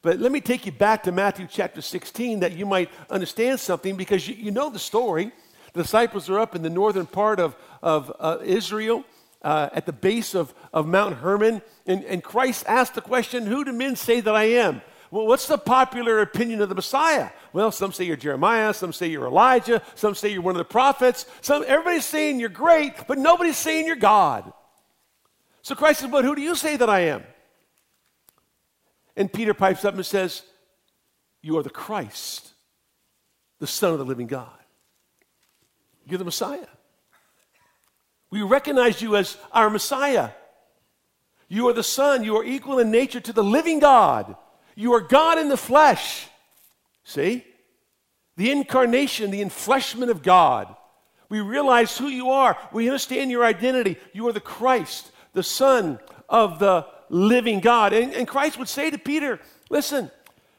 But 0.01 0.19
let 0.19 0.31
me 0.31 0.39
take 0.39 0.65
you 0.65 0.71
back 0.71 1.03
to 1.03 1.11
Matthew 1.11 1.47
chapter 1.49 1.81
16 1.81 2.39
that 2.39 2.53
you 2.53 2.65
might 2.65 2.89
understand 3.09 3.59
something 3.59 3.97
because 3.97 4.27
you, 4.27 4.35
you 4.35 4.51
know 4.51 4.69
the 4.69 4.79
story. 4.79 5.31
The 5.73 5.83
disciples 5.83 6.29
are 6.29 6.39
up 6.39 6.55
in 6.55 6.61
the 6.61 6.69
northern 6.69 7.05
part 7.05 7.39
of, 7.39 7.55
of 7.81 8.11
uh, 8.19 8.37
Israel 8.43 9.03
uh, 9.41 9.69
at 9.73 9.85
the 9.85 9.93
base 9.93 10.35
of, 10.35 10.53
of 10.73 10.87
Mount 10.87 11.15
Hermon, 11.17 11.61
and, 11.85 12.03
and 12.05 12.23
Christ 12.23 12.65
asked 12.67 12.95
the 12.95 13.01
question 13.01 13.45
Who 13.45 13.63
do 13.63 13.71
men 13.71 13.95
say 13.95 14.21
that 14.21 14.35
I 14.35 14.43
am? 14.43 14.81
Well, 15.11 15.25
what's 15.25 15.47
the 15.47 15.57
popular 15.57 16.21
opinion 16.21 16.61
of 16.61 16.69
the 16.69 16.75
Messiah? 16.75 17.29
Well, 17.51 17.71
some 17.71 17.91
say 17.91 18.03
you're 18.03 18.15
Jeremiah, 18.15 18.73
some 18.73 18.93
say 18.93 19.07
you're 19.07 19.25
Elijah, 19.25 19.81
some 19.95 20.13
say 20.13 20.29
you're 20.29 20.41
one 20.41 20.55
of 20.55 20.59
the 20.59 20.65
prophets. 20.65 21.25
Some, 21.41 21.63
everybody's 21.65 22.05
saying 22.05 22.39
you're 22.39 22.49
great, 22.49 22.93
but 23.07 23.17
nobody's 23.17 23.57
saying 23.57 23.87
you're 23.87 23.95
God. 23.95 24.51
So 25.61 25.73
Christ 25.73 26.01
says, 26.01 26.11
But 26.11 26.25
who 26.25 26.35
do 26.35 26.41
you 26.41 26.55
say 26.55 26.77
that 26.77 26.89
I 26.89 27.01
am? 27.01 27.23
And 29.19 29.31
Peter 29.31 29.53
pipes 29.53 29.83
up 29.83 29.93
and 29.95 30.05
says, 30.05 30.43
You 31.41 31.57
are 31.57 31.63
the 31.63 31.69
Christ, 31.69 32.53
the 33.59 33.67
Son 33.67 33.91
of 33.91 33.99
the 33.99 34.05
living 34.05 34.27
God. 34.27 34.47
You're 36.07 36.17
the 36.17 36.25
Messiah. 36.25 36.67
We 38.31 38.41
recognize 38.43 39.01
you 39.01 39.17
as 39.17 39.37
our 39.51 39.69
Messiah. 39.69 40.29
You 41.49 41.67
are 41.67 41.73
the 41.73 41.83
Son. 41.83 42.23
You 42.23 42.37
are 42.37 42.45
equal 42.45 42.79
in 42.79 42.91
nature 42.91 43.19
to 43.19 43.33
the 43.33 43.43
living 43.43 43.79
God. 43.79 44.37
You 44.73 44.93
are 44.93 45.01
God 45.01 45.37
in 45.37 45.49
the 45.49 45.57
flesh. 45.57 46.27
See? 47.03 47.43
The 48.37 48.51
incarnation, 48.51 49.31
the 49.31 49.43
enfleshment 49.43 50.09
of 50.09 50.23
God. 50.23 50.73
We 51.27 51.41
realize 51.41 51.97
who 51.97 52.07
you 52.07 52.29
are. 52.29 52.57
We 52.71 52.87
understand 52.87 53.31
your 53.31 53.43
identity. 53.43 53.97
You 54.13 54.29
are 54.29 54.33
the 54.33 54.39
Christ, 54.39 55.11
the 55.33 55.43
Son 55.43 55.99
of 56.29 56.59
the 56.59 56.85
living 57.09 57.59
God. 57.59 57.93
And, 57.93 58.13
and 58.13 58.27
Christ 58.27 58.57
would 58.57 58.69
say 58.69 58.89
to 58.89 58.97
Peter, 58.97 59.39
Listen, 59.69 60.09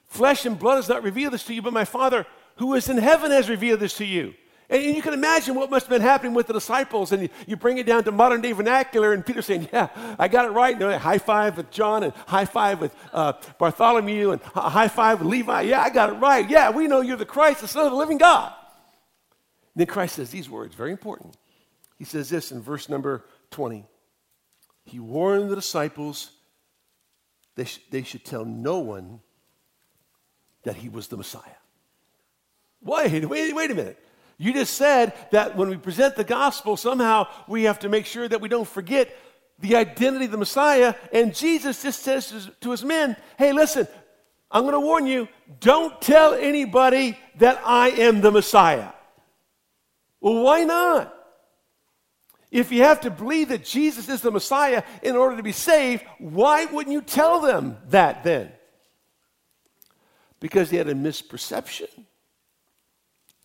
flesh 0.06 0.46
and 0.46 0.58
blood 0.58 0.76
has 0.76 0.88
not 0.88 1.02
revealed 1.02 1.32
this 1.32 1.44
to 1.44 1.54
you, 1.54 1.62
but 1.62 1.72
my 1.72 1.84
Father 1.84 2.26
who 2.56 2.74
is 2.74 2.88
in 2.88 2.98
heaven 2.98 3.30
has 3.30 3.48
revealed 3.48 3.80
this 3.80 3.96
to 3.96 4.04
you. 4.04 4.34
And 4.70 4.94
you 4.94 5.02
can 5.02 5.14
imagine 5.14 5.56
what 5.56 5.68
must 5.68 5.86
have 5.86 5.90
been 5.90 6.00
happening 6.00 6.32
with 6.32 6.46
the 6.46 6.52
disciples. 6.52 7.10
And 7.10 7.24
you, 7.24 7.28
you 7.48 7.56
bring 7.56 7.78
it 7.78 7.86
down 7.86 8.04
to 8.04 8.12
modern 8.12 8.40
day 8.40 8.52
vernacular, 8.52 9.12
and 9.12 9.26
Peter 9.26 9.42
saying, 9.42 9.68
Yeah, 9.72 9.88
I 10.16 10.28
got 10.28 10.44
it 10.44 10.50
right. 10.50 10.80
And 10.80 10.94
high 10.94 11.18
five 11.18 11.56
with 11.56 11.70
John, 11.72 12.04
and 12.04 12.12
high 12.28 12.44
five 12.44 12.80
with 12.80 12.94
uh, 13.12 13.32
Bartholomew, 13.58 14.30
and 14.30 14.42
high 14.42 14.86
five 14.86 15.18
with 15.18 15.28
Levi. 15.28 15.62
Yeah, 15.62 15.80
I 15.80 15.90
got 15.90 16.10
it 16.10 16.14
right. 16.14 16.48
Yeah, 16.48 16.70
we 16.70 16.86
know 16.86 17.00
you're 17.00 17.16
the 17.16 17.26
Christ, 17.26 17.62
the 17.62 17.68
Son 17.68 17.84
of 17.84 17.90
the 17.90 17.98
living 17.98 18.18
God. 18.18 18.52
And 19.74 19.80
then 19.80 19.86
Christ 19.88 20.16
says 20.16 20.30
these 20.30 20.48
words, 20.48 20.74
very 20.76 20.92
important. 20.92 21.36
He 21.98 22.04
says 22.04 22.30
this 22.30 22.52
in 22.52 22.62
verse 22.62 22.88
number 22.88 23.24
20. 23.50 23.84
He 24.84 25.00
warned 25.00 25.50
the 25.50 25.56
disciples 25.56 26.30
they, 27.60 27.66
sh- 27.66 27.80
they 27.90 28.02
should 28.02 28.24
tell 28.24 28.46
no 28.46 28.78
one 28.78 29.20
that 30.62 30.76
he 30.76 30.88
was 30.88 31.08
the 31.08 31.16
Messiah. 31.18 31.42
Wait, 32.80 33.26
wait, 33.26 33.54
wait 33.54 33.70
a 33.70 33.74
minute. 33.74 34.02
You 34.38 34.54
just 34.54 34.74
said 34.74 35.12
that 35.32 35.58
when 35.58 35.68
we 35.68 35.76
present 35.76 36.16
the 36.16 36.24
gospel, 36.24 36.78
somehow 36.78 37.26
we 37.46 37.64
have 37.64 37.80
to 37.80 37.90
make 37.90 38.06
sure 38.06 38.26
that 38.26 38.40
we 38.40 38.48
don't 38.48 38.66
forget 38.66 39.14
the 39.58 39.76
identity 39.76 40.24
of 40.24 40.30
the 40.30 40.38
Messiah. 40.38 40.94
And 41.12 41.34
Jesus 41.34 41.82
just 41.82 42.00
says 42.00 42.48
to 42.62 42.70
his 42.70 42.82
men, 42.82 43.14
hey, 43.36 43.52
listen, 43.52 43.86
I'm 44.50 44.62
going 44.62 44.72
to 44.72 44.80
warn 44.80 45.06
you, 45.06 45.28
don't 45.60 46.00
tell 46.00 46.32
anybody 46.32 47.18
that 47.36 47.60
I 47.62 47.90
am 47.90 48.22
the 48.22 48.30
Messiah. 48.30 48.88
Well, 50.22 50.42
why 50.42 50.64
not? 50.64 51.14
If 52.50 52.72
you 52.72 52.82
have 52.82 53.02
to 53.02 53.10
believe 53.10 53.48
that 53.50 53.64
Jesus 53.64 54.08
is 54.08 54.22
the 54.22 54.32
Messiah 54.32 54.82
in 55.02 55.14
order 55.14 55.36
to 55.36 55.42
be 55.42 55.52
saved, 55.52 56.04
why 56.18 56.64
wouldn't 56.64 56.92
you 56.92 57.00
tell 57.00 57.40
them 57.40 57.76
that 57.88 58.24
then? 58.24 58.50
Because 60.40 60.70
they 60.70 60.78
had 60.78 60.88
a 60.88 60.94
misperception 60.94 61.88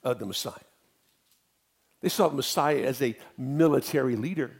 of 0.04 0.18
the 0.18 0.26
Messiah. 0.26 0.54
They 2.02 2.10
saw 2.10 2.30
the 2.30 2.36
Messiah 2.36 2.82
as 2.82 3.02
a 3.02 3.16
military 3.38 4.16
leader, 4.16 4.52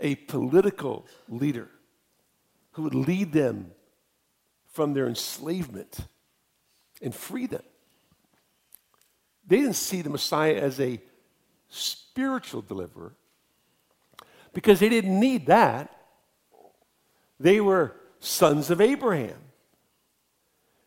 a 0.00 0.16
political 0.16 1.06
leader 1.28 1.68
who 2.72 2.82
would 2.82 2.94
lead 2.94 3.32
them 3.32 3.70
from 4.72 4.92
their 4.92 5.06
enslavement 5.06 5.98
and 7.00 7.14
free 7.14 7.46
them. 7.46 7.62
They 9.46 9.58
didn't 9.58 9.74
see 9.74 10.02
the 10.02 10.10
Messiah 10.10 10.56
as 10.56 10.80
a 10.80 11.00
spiritual 11.68 12.62
deliverer 12.62 13.14
because 14.56 14.80
they 14.80 14.88
didn't 14.88 15.20
need 15.20 15.48
that. 15.48 15.94
They 17.38 17.60
were 17.60 17.94
sons 18.20 18.70
of 18.70 18.80
Abraham, 18.80 19.36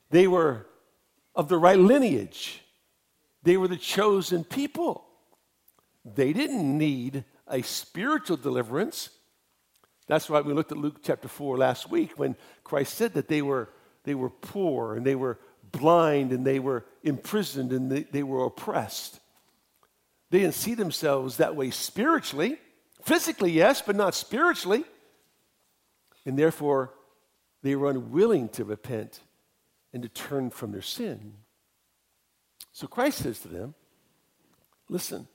they 0.10 0.28
were 0.28 0.66
of 1.36 1.50
the 1.50 1.58
right 1.60 1.78
lineage, 1.78 2.64
they 3.44 3.58
were 3.58 3.68
the 3.68 3.78
chosen 3.78 4.44
people. 4.44 5.06
They 6.04 6.34
didn't 6.34 6.78
need 6.80 7.26
a 7.48 7.62
spiritual 7.62 8.38
deliverance. 8.38 9.10
That's 10.08 10.28
why 10.28 10.42
we 10.42 10.54
looked 10.54 10.72
at 10.72 10.80
Luke 10.80 11.02
chapter 11.04 11.28
4 11.28 11.58
last 11.58 11.92
week 11.92 12.18
when 12.18 12.36
Christ 12.64 12.96
said 12.96 13.14
that 13.14 13.28
they 13.28 13.44
were, 13.44 13.70
they 14.04 14.16
were 14.16 14.32
poor 14.32 14.96
and 14.96 15.06
they 15.06 15.14
were 15.14 15.38
blind 15.72 16.32
and 16.32 16.48
they 16.48 16.58
were 16.58 16.86
imprisoned 17.04 17.72
and 17.72 17.92
they, 17.92 18.04
they 18.04 18.24
were 18.24 18.46
oppressed. 18.46 19.20
They 20.32 20.40
didn't 20.40 20.56
see 20.56 20.74
themselves 20.74 21.38
that 21.38 21.56
way 21.56 21.70
spiritually. 21.70 22.58
Physically, 23.02 23.52
yes, 23.52 23.82
but 23.82 23.96
not 23.96 24.16
spiritually. 24.16 24.84
And 26.26 26.38
therefore, 26.38 26.94
they 27.64 27.76
were 27.76 27.90
unwilling 27.90 28.50
to 28.50 28.64
repent 28.64 29.22
and 29.94 30.04
to 30.04 30.10
turn 30.10 30.50
from 30.50 30.72
their 30.72 30.82
sin. 30.82 31.34
So 32.72 32.88
Christ 32.88 33.20
says 33.20 33.40
to 33.40 33.48
them, 33.48 33.74
Listen, 34.90 35.28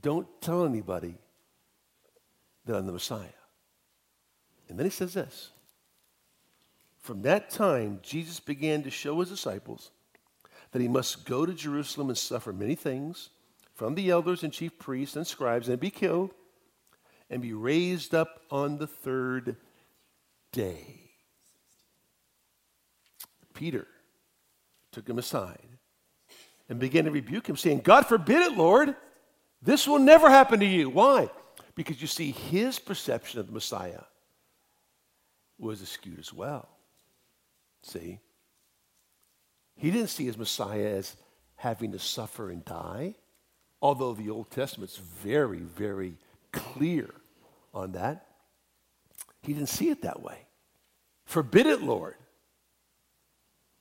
don't 0.00 0.26
tell 0.40 0.64
anybody 0.64 1.14
that 2.66 2.76
I'm 2.76 2.86
the 2.86 2.92
Messiah 2.92 3.38
And 4.68 4.78
then 4.78 4.86
he 4.86 4.90
says 4.90 5.14
this 5.14 5.50
From 6.98 7.22
that 7.22 7.50
time, 7.50 8.00
Jesus 8.02 8.40
began 8.40 8.82
to 8.82 8.90
show 8.90 9.20
his 9.20 9.30
disciples 9.30 9.90
that 10.72 10.82
he 10.82 10.88
must 10.88 11.26
go 11.26 11.44
to 11.44 11.52
Jerusalem 11.52 12.08
and 12.08 12.18
suffer 12.18 12.52
many 12.52 12.74
things 12.74 13.30
from 13.74 13.94
the 13.94 14.10
elders 14.10 14.42
and 14.42 14.52
chief 14.52 14.78
priests 14.78 15.16
and 15.16 15.26
scribes 15.26 15.68
and 15.68 15.80
be 15.80 15.90
killed 15.90 16.32
and 17.30 17.40
be 17.40 17.52
raised 17.52 18.14
up 18.14 18.42
on 18.50 18.78
the 18.78 18.86
third 18.86 19.56
day. 20.52 21.00
Peter 23.54 23.86
took 24.90 25.08
him 25.08 25.18
aside 25.18 25.58
and 26.68 26.78
began 26.78 27.04
to 27.04 27.10
rebuke 27.10 27.48
him, 27.48 27.56
saying, 27.56 27.80
God 27.80 28.06
forbid 28.06 28.42
it, 28.42 28.56
Lord. 28.56 28.94
This 29.62 29.86
will 29.86 29.98
never 29.98 30.28
happen 30.28 30.60
to 30.60 30.66
you. 30.66 30.90
Why? 30.90 31.30
Because 31.74 32.00
you 32.00 32.08
see, 32.08 32.32
his 32.32 32.78
perception 32.78 33.40
of 33.40 33.46
the 33.46 33.52
Messiah 33.52 34.02
was 35.58 35.86
skewed 35.88 36.18
as 36.18 36.32
well. 36.32 36.68
See? 37.82 38.18
He 39.76 39.90
didn't 39.90 40.10
see 40.10 40.26
his 40.26 40.36
Messiah 40.36 40.96
as 40.96 41.16
having 41.56 41.92
to 41.92 41.98
suffer 41.98 42.50
and 42.50 42.64
die, 42.64 43.14
although 43.82 44.14
the 44.14 44.30
Old 44.30 44.50
Testament's 44.50 44.96
very, 44.96 45.58
very 45.58 46.14
clear 46.52 47.12
on 47.74 47.92
that. 47.92 48.26
He 49.42 49.52
didn't 49.52 49.68
see 49.68 49.90
it 49.90 50.02
that 50.02 50.22
way. 50.22 50.38
Forbid 51.26 51.66
it, 51.66 51.82
Lord. 51.82 52.14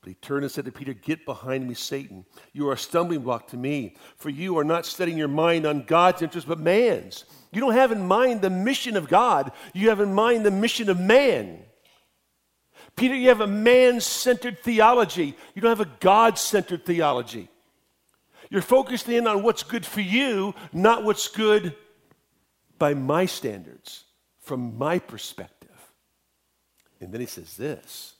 But 0.01 0.09
he 0.09 0.15
turned 0.15 0.43
and 0.43 0.51
said 0.51 0.65
to 0.65 0.71
Peter, 0.71 0.93
Get 0.93 1.25
behind 1.25 1.67
me, 1.67 1.75
Satan. 1.75 2.25
You 2.53 2.67
are 2.69 2.73
a 2.73 2.77
stumbling 2.77 3.21
block 3.21 3.49
to 3.49 3.57
me, 3.57 3.95
for 4.17 4.29
you 4.29 4.57
are 4.57 4.63
not 4.63 4.87
setting 4.87 5.15
your 5.15 5.27
mind 5.27 5.67
on 5.67 5.83
God's 5.83 6.23
interest, 6.23 6.47
but 6.47 6.59
man's. 6.59 7.25
You 7.51 7.61
don't 7.61 7.73
have 7.73 7.91
in 7.91 8.07
mind 8.07 8.41
the 8.41 8.49
mission 8.49 8.97
of 8.97 9.07
God, 9.07 9.51
you 9.73 9.89
have 9.89 9.99
in 9.99 10.13
mind 10.13 10.43
the 10.43 10.51
mission 10.51 10.89
of 10.89 10.99
man. 10.99 11.59
Peter, 12.95 13.15
you 13.15 13.27
have 13.27 13.41
a 13.41 13.47
man 13.47 14.01
centered 14.01 14.59
theology, 14.59 15.35
you 15.53 15.61
don't 15.61 15.77
have 15.77 15.87
a 15.87 15.97
God 15.99 16.39
centered 16.39 16.83
theology. 16.83 17.47
You're 18.51 18.61
focused 18.61 19.07
in 19.07 19.27
on 19.27 19.43
what's 19.43 19.63
good 19.63 19.85
for 19.85 20.01
you, 20.01 20.53
not 20.73 21.05
what's 21.05 21.29
good 21.29 21.73
by 22.77 22.93
my 22.93 23.25
standards, 23.25 24.03
from 24.41 24.77
my 24.77 24.99
perspective. 24.99 25.69
And 26.99 27.13
then 27.13 27.21
he 27.21 27.27
says 27.27 27.55
this 27.55 28.15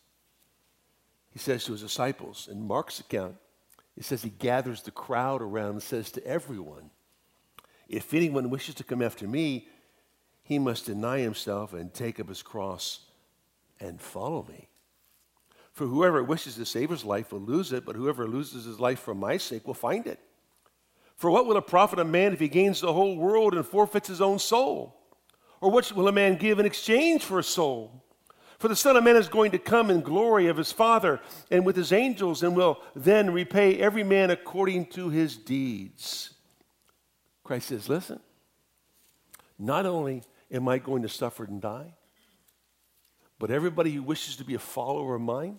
he 1.32 1.40
says 1.40 1.66
to 1.66 1.74
his 1.74 1.82
disciples 1.82 2.48
in 2.50 2.66
Mark's 2.66 3.02
account, 3.02 3.36
he 3.96 4.02
says 4.02 4.22
he 4.22 4.30
gathers 4.30 4.82
the 4.82 4.92
crowd 4.92 5.42
around 5.42 5.72
and 5.72 5.84
says 5.84 6.10
to 6.12 6.26
everyone, 6.26 6.92
If 7.90 8.14
anyone 8.14 8.50
wishes 8.50 8.76
to 8.76 8.86
come 8.86 9.02
after 9.02 9.28
me, 9.28 9.68
he 10.44 10.60
must 10.60 10.86
deny 10.86 11.20
himself 11.20 11.74
and 11.74 11.94
take 11.94 12.22
up 12.22 12.30
his 12.30 12.42
cross 12.42 13.02
and 13.82 14.00
follow 14.00 14.46
me. 14.48 14.70
For 15.74 15.88
whoever 15.88 16.24
wishes 16.24 16.56
to 16.56 16.66
save 16.66 16.90
his 16.90 17.06
life 17.06 17.32
will 17.32 17.40
lose 17.40 17.72
it, 17.72 17.86
but 17.86 17.96
whoever 17.96 18.28
loses 18.28 18.66
his 18.66 18.80
life 18.80 19.00
for 19.00 19.16
my 19.16 19.38
sake 19.38 19.66
will 19.66 19.74
find 19.74 20.06
it. 20.06 20.20
For 21.16 21.30
what 21.30 21.46
will 21.46 21.58
it 21.58 21.68
profit 21.68 22.00
a 22.00 22.04
man 22.04 22.34
if 22.34 22.40
he 22.40 22.48
gains 22.48 22.82
the 22.82 22.94
whole 22.94 23.16
world 23.16 23.54
and 23.54 23.66
forfeits 23.66 24.08
his 24.08 24.22
own 24.22 24.40
soul? 24.40 24.98
Or 25.62 25.70
what 25.70 25.92
will 25.94 26.08
a 26.08 26.12
man 26.12 26.36
give 26.36 26.60
in 26.60 26.66
exchange 26.66 27.24
for 27.24 27.40
a 27.40 27.44
soul? 27.44 28.04
For 28.58 28.68
the 28.68 28.76
Son 28.76 28.96
of 28.96 29.04
Man 29.04 29.16
is 29.16 29.28
going 29.28 29.52
to 29.52 29.58
come 29.58 29.90
in 29.90 30.02
glory 30.02 30.48
of 30.48 30.58
his 30.58 30.72
Father 30.72 31.20
and 31.50 31.66
with 31.66 31.76
his 31.76 31.92
angels, 31.92 32.44
and 32.44 32.56
will 32.56 32.80
then 32.96 33.32
repay 33.32 33.78
every 33.78 34.04
man 34.04 34.30
according 34.30 34.88
to 34.88 35.10
his 35.10 35.36
deeds. 35.36 36.34
Christ 37.44 37.70
says, 37.70 37.90
Listen, 37.90 38.20
not 39.58 39.86
only 39.86 40.24
am 40.52 40.68
I 40.68 40.78
going 40.78 41.02
to 41.02 41.10
suffer 41.10 41.44
and 41.44 41.62
die, 41.62 41.96
but 43.42 43.50
everybody 43.50 43.90
who 43.90 44.04
wishes 44.04 44.36
to 44.36 44.44
be 44.44 44.54
a 44.54 44.60
follower 44.60 45.16
of 45.16 45.22
mine 45.22 45.58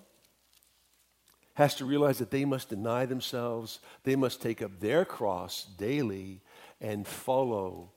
has 1.55 1.75
to 1.75 1.85
realize 1.85 2.19
that 2.19 2.31
they 2.31 2.45
must 2.45 2.69
deny 2.69 3.05
themselves, 3.07 3.81
they 4.05 4.15
must 4.15 4.41
take 4.41 4.63
up 4.63 4.79
their 4.79 5.05
cross 5.05 5.67
daily 5.79 6.41
and 6.81 7.09
follow 7.09 7.91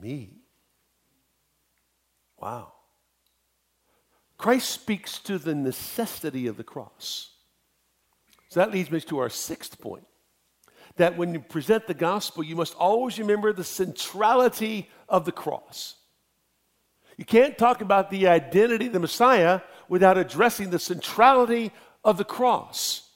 me. 0.00 0.30
Wow. 2.38 2.72
Christ 4.38 4.70
speaks 4.70 5.18
to 5.18 5.38
the 5.38 5.56
necessity 5.56 6.46
of 6.46 6.56
the 6.56 6.62
cross. 6.62 7.30
So 8.48 8.60
that 8.60 8.70
leads 8.70 8.92
me 8.92 9.00
to 9.00 9.18
our 9.18 9.28
sixth 9.28 9.80
point 9.80 10.06
that 10.98 11.18
when 11.18 11.34
you 11.34 11.40
present 11.40 11.88
the 11.88 11.94
gospel, 11.94 12.44
you 12.44 12.54
must 12.54 12.76
always 12.76 13.18
remember 13.18 13.52
the 13.52 13.64
centrality 13.64 14.88
of 15.08 15.24
the 15.24 15.32
cross. 15.32 15.96
You 17.16 17.24
can't 17.24 17.58
talk 17.58 17.80
about 17.80 18.10
the 18.10 18.28
identity 18.28 18.86
of 18.86 18.92
the 18.92 19.00
Messiah 19.00 19.60
without 19.88 20.18
addressing 20.18 20.70
the 20.70 20.78
centrality 20.78 21.72
of 22.04 22.16
the 22.16 22.24
cross. 22.24 23.08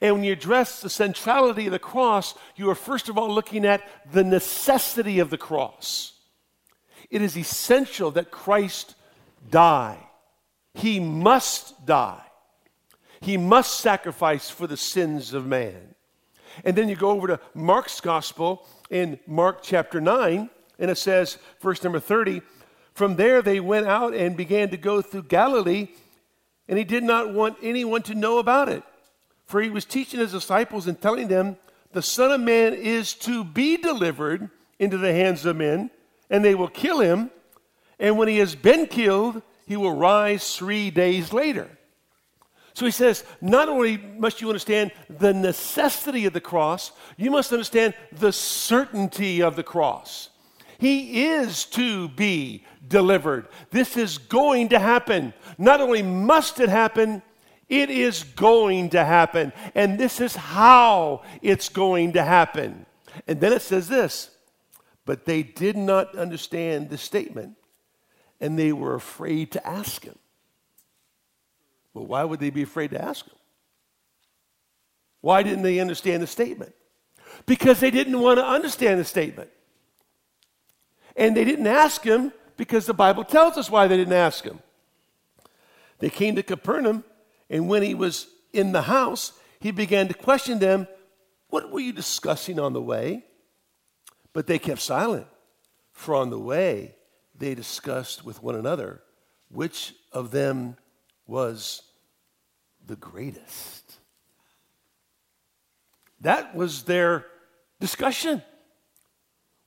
And 0.00 0.16
when 0.16 0.24
you 0.24 0.32
address 0.32 0.80
the 0.80 0.90
centrality 0.90 1.66
of 1.66 1.72
the 1.72 1.78
cross, 1.78 2.34
you 2.56 2.68
are 2.70 2.74
first 2.74 3.08
of 3.08 3.16
all 3.16 3.30
looking 3.30 3.64
at 3.64 3.82
the 4.12 4.24
necessity 4.24 5.18
of 5.18 5.30
the 5.30 5.38
cross. 5.38 6.12
It 7.10 7.22
is 7.22 7.38
essential 7.38 8.10
that 8.12 8.30
Christ 8.30 8.94
die. 9.48 9.98
He 10.74 11.00
must 11.00 11.86
die. 11.86 12.22
He 13.20 13.36
must 13.36 13.80
sacrifice 13.80 14.50
for 14.50 14.66
the 14.66 14.76
sins 14.76 15.32
of 15.32 15.46
man. 15.46 15.94
And 16.64 16.76
then 16.76 16.88
you 16.88 16.96
go 16.96 17.10
over 17.10 17.26
to 17.28 17.40
Mark's 17.54 18.00
gospel 18.00 18.66
in 18.90 19.18
Mark 19.26 19.62
chapter 19.62 20.00
9, 20.00 20.50
and 20.78 20.90
it 20.90 20.96
says, 20.96 21.38
verse 21.60 21.82
number 21.82 22.00
30, 22.00 22.42
from 22.98 23.14
there 23.14 23.40
they 23.40 23.60
went 23.60 23.86
out 23.86 24.12
and 24.12 24.36
began 24.36 24.70
to 24.70 24.76
go 24.76 25.00
through 25.00 25.22
Galilee, 25.22 25.88
and 26.68 26.76
he 26.76 26.84
did 26.84 27.04
not 27.04 27.32
want 27.32 27.56
anyone 27.62 28.02
to 28.02 28.14
know 28.14 28.38
about 28.38 28.68
it. 28.68 28.82
For 29.46 29.62
he 29.62 29.70
was 29.70 29.84
teaching 29.84 30.20
his 30.20 30.32
disciples 30.32 30.88
and 30.88 31.00
telling 31.00 31.28
them, 31.28 31.56
The 31.92 32.02
Son 32.02 32.32
of 32.32 32.40
Man 32.40 32.74
is 32.74 33.14
to 33.14 33.44
be 33.44 33.76
delivered 33.76 34.50
into 34.80 34.98
the 34.98 35.12
hands 35.12 35.46
of 35.46 35.56
men, 35.56 35.90
and 36.28 36.44
they 36.44 36.56
will 36.56 36.68
kill 36.68 36.98
him. 36.98 37.30
And 38.00 38.18
when 38.18 38.28
he 38.28 38.38
has 38.38 38.54
been 38.54 38.86
killed, 38.86 39.42
he 39.66 39.76
will 39.76 39.94
rise 39.94 40.56
three 40.56 40.90
days 40.90 41.32
later. 41.32 41.70
So 42.74 42.84
he 42.84 42.92
says, 42.92 43.24
not 43.40 43.68
only 43.68 43.96
must 43.96 44.40
you 44.40 44.48
understand 44.48 44.92
the 45.08 45.34
necessity 45.34 46.26
of 46.26 46.32
the 46.32 46.40
cross, 46.40 46.92
you 47.16 47.30
must 47.30 47.52
understand 47.52 47.94
the 48.12 48.32
certainty 48.32 49.42
of 49.42 49.56
the 49.56 49.64
cross. 49.64 50.30
He 50.78 51.26
is 51.26 51.64
to 51.66 52.08
be 52.08 52.64
delivered. 52.86 53.48
This 53.70 53.96
is 53.96 54.18
going 54.18 54.68
to 54.70 54.78
happen. 54.78 55.34
Not 55.58 55.80
only 55.80 56.02
must 56.02 56.60
it 56.60 56.68
happen, 56.68 57.22
it 57.68 57.90
is 57.90 58.22
going 58.22 58.90
to 58.90 59.04
happen. 59.04 59.52
And 59.74 59.98
this 59.98 60.20
is 60.20 60.36
how 60.36 61.22
it's 61.42 61.68
going 61.68 62.12
to 62.12 62.24
happen. 62.24 62.86
And 63.26 63.40
then 63.40 63.52
it 63.52 63.62
says 63.62 63.88
this, 63.88 64.30
but 65.04 65.24
they 65.24 65.42
did 65.42 65.76
not 65.76 66.14
understand 66.16 66.90
the 66.90 66.98
statement 66.98 67.56
and 68.40 68.58
they 68.58 68.72
were 68.72 68.94
afraid 68.94 69.52
to 69.52 69.66
ask 69.66 70.04
him. 70.04 70.18
Well, 71.92 72.06
why 72.06 72.22
would 72.22 72.38
they 72.38 72.50
be 72.50 72.62
afraid 72.62 72.90
to 72.90 73.02
ask 73.02 73.26
him? 73.26 73.34
Why 75.20 75.42
didn't 75.42 75.62
they 75.62 75.80
understand 75.80 76.22
the 76.22 76.28
statement? 76.28 76.74
Because 77.46 77.80
they 77.80 77.90
didn't 77.90 78.20
want 78.20 78.38
to 78.38 78.46
understand 78.46 79.00
the 79.00 79.04
statement. 79.04 79.50
And 81.18 81.36
they 81.36 81.44
didn't 81.44 81.66
ask 81.66 82.02
him 82.02 82.32
because 82.56 82.86
the 82.86 82.94
Bible 82.94 83.24
tells 83.24 83.58
us 83.58 83.68
why 83.70 83.86
they 83.88 83.96
didn't 83.96 84.14
ask 84.14 84.44
him. 84.44 84.60
They 85.98 86.08
came 86.08 86.36
to 86.36 86.42
Capernaum, 86.42 87.04
and 87.50 87.68
when 87.68 87.82
he 87.82 87.94
was 87.94 88.28
in 88.52 88.72
the 88.72 88.82
house, 88.82 89.32
he 89.60 89.72
began 89.72 90.08
to 90.08 90.14
question 90.14 90.60
them, 90.60 90.86
What 91.50 91.70
were 91.70 91.80
you 91.80 91.92
discussing 91.92 92.58
on 92.60 92.72
the 92.72 92.80
way? 92.80 93.24
But 94.32 94.46
they 94.46 94.58
kept 94.58 94.80
silent, 94.80 95.26
for 95.92 96.14
on 96.14 96.30
the 96.30 96.38
way 96.38 96.94
they 97.36 97.54
discussed 97.54 98.24
with 98.24 98.42
one 98.42 98.54
another 98.54 99.02
which 99.50 99.94
of 100.12 100.30
them 100.30 100.76
was 101.26 101.82
the 102.86 102.96
greatest. 102.96 103.98
That 106.20 106.54
was 106.54 106.82
their 106.82 107.26
discussion. 107.80 108.42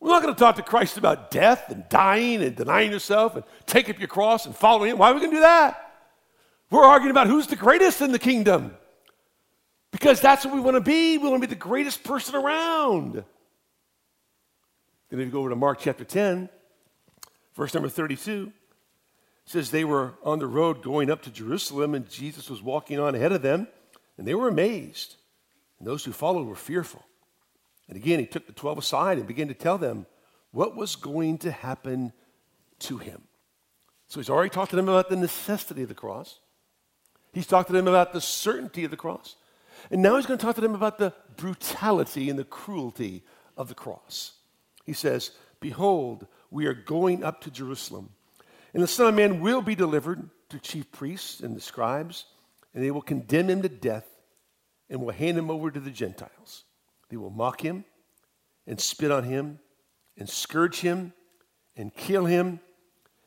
We're 0.01 0.09
not 0.09 0.21
going 0.21 0.33
to 0.33 0.39
talk 0.39 0.57
to 0.57 0.63
Christ 0.63 0.97
about 0.97 1.31
death 1.31 1.69
and 1.69 1.87
dying 1.87 2.43
and 2.43 2.55
denying 2.55 2.91
yourself 2.91 3.35
and 3.35 3.45
take 3.65 3.89
up 3.89 3.99
your 3.99 4.09
cross 4.09 4.45
and 4.45 4.53
follow 4.53 4.83
him. 4.83 4.97
Why 4.97 5.11
are 5.11 5.13
we 5.13 5.21
going 5.21 5.31
to 5.31 5.37
do 5.37 5.41
that? 5.41 5.93
We're 6.69 6.83
arguing 6.83 7.11
about 7.11 7.27
who's 7.27 7.47
the 7.47 7.55
greatest 7.55 8.01
in 8.01 8.11
the 8.11 8.19
kingdom. 8.19 8.75
Because 9.91 10.19
that's 10.19 10.43
what 10.43 10.53
we 10.53 10.59
want 10.59 10.75
to 10.75 10.81
be. 10.81 11.17
We 11.17 11.29
want 11.29 11.41
to 11.41 11.47
be 11.47 11.53
the 11.53 11.59
greatest 11.59 12.03
person 12.03 12.35
around. 12.35 13.13
Then 13.13 15.19
if 15.19 15.19
you 15.19 15.31
go 15.31 15.39
over 15.39 15.49
to 15.49 15.55
Mark 15.55 15.79
chapter 15.79 16.03
10, 16.03 16.49
Verse 17.55 17.73
number 17.73 17.89
32 17.89 18.51
says 19.45 19.71
they 19.71 19.83
were 19.83 20.13
on 20.23 20.39
the 20.39 20.47
road 20.47 20.81
going 20.81 21.09
up 21.09 21.21
to 21.23 21.31
Jerusalem, 21.31 21.93
and 21.93 22.09
Jesus 22.09 22.49
was 22.49 22.61
walking 22.61 22.99
on 22.99 23.15
ahead 23.15 23.31
of 23.31 23.41
them, 23.41 23.67
and 24.17 24.27
they 24.27 24.35
were 24.35 24.47
amazed. 24.47 25.15
And 25.79 25.87
those 25.87 26.05
who 26.05 26.11
followed 26.11 26.47
were 26.47 26.55
fearful. 26.55 27.03
And 27.87 27.97
again, 27.97 28.19
he 28.19 28.25
took 28.25 28.47
the 28.47 28.53
12 28.53 28.77
aside 28.79 29.17
and 29.17 29.27
began 29.27 29.47
to 29.49 29.53
tell 29.53 29.77
them 29.77 30.05
what 30.51 30.75
was 30.75 30.95
going 30.95 31.37
to 31.39 31.51
happen 31.51 32.13
to 32.79 32.97
him. 32.97 33.23
So 34.07 34.19
he's 34.19 34.29
already 34.29 34.49
talked 34.49 34.71
to 34.71 34.75
them 34.75 34.89
about 34.89 35.09
the 35.09 35.15
necessity 35.15 35.83
of 35.83 35.89
the 35.89 35.95
cross. 35.95 36.39
He's 37.33 37.47
talked 37.47 37.67
to 37.67 37.73
them 37.73 37.87
about 37.87 38.13
the 38.13 38.21
certainty 38.21 38.83
of 38.83 38.91
the 38.91 38.97
cross. 38.97 39.35
And 39.89 40.01
now 40.01 40.15
he's 40.17 40.25
going 40.25 40.37
to 40.37 40.45
talk 40.45 40.55
to 40.55 40.61
them 40.61 40.75
about 40.75 40.97
the 40.97 41.13
brutality 41.37 42.29
and 42.29 42.37
the 42.37 42.43
cruelty 42.43 43.23
of 43.57 43.69
the 43.69 43.75
cross. 43.75 44.33
He 44.85 44.93
says, 44.93 45.31
Behold, 45.59 46.27
we 46.49 46.65
are 46.65 46.73
going 46.73 47.23
up 47.23 47.41
to 47.41 47.51
Jerusalem, 47.51 48.09
and 48.73 48.83
the 48.83 48.87
Son 48.87 49.07
of 49.07 49.15
Man 49.15 49.39
will 49.39 49.61
be 49.61 49.75
delivered 49.75 50.29
to 50.49 50.59
chief 50.59 50.91
priests 50.91 51.39
and 51.39 51.55
the 51.55 51.61
scribes, 51.61 52.25
and 52.73 52.83
they 52.83 52.91
will 52.91 53.01
condemn 53.01 53.49
him 53.49 53.61
to 53.61 53.69
death 53.69 54.07
and 54.89 55.01
will 55.01 55.13
hand 55.13 55.37
him 55.37 55.49
over 55.49 55.71
to 55.71 55.79
the 55.79 55.91
Gentiles. 55.91 56.63
They 57.11 57.17
will 57.17 57.29
mock 57.29 57.61
him 57.61 57.83
and 58.65 58.79
spit 58.79 59.11
on 59.11 59.25
him 59.25 59.59
and 60.17 60.29
scourge 60.29 60.79
him 60.79 61.11
and 61.75 61.93
kill 61.93 62.25
him. 62.25 62.61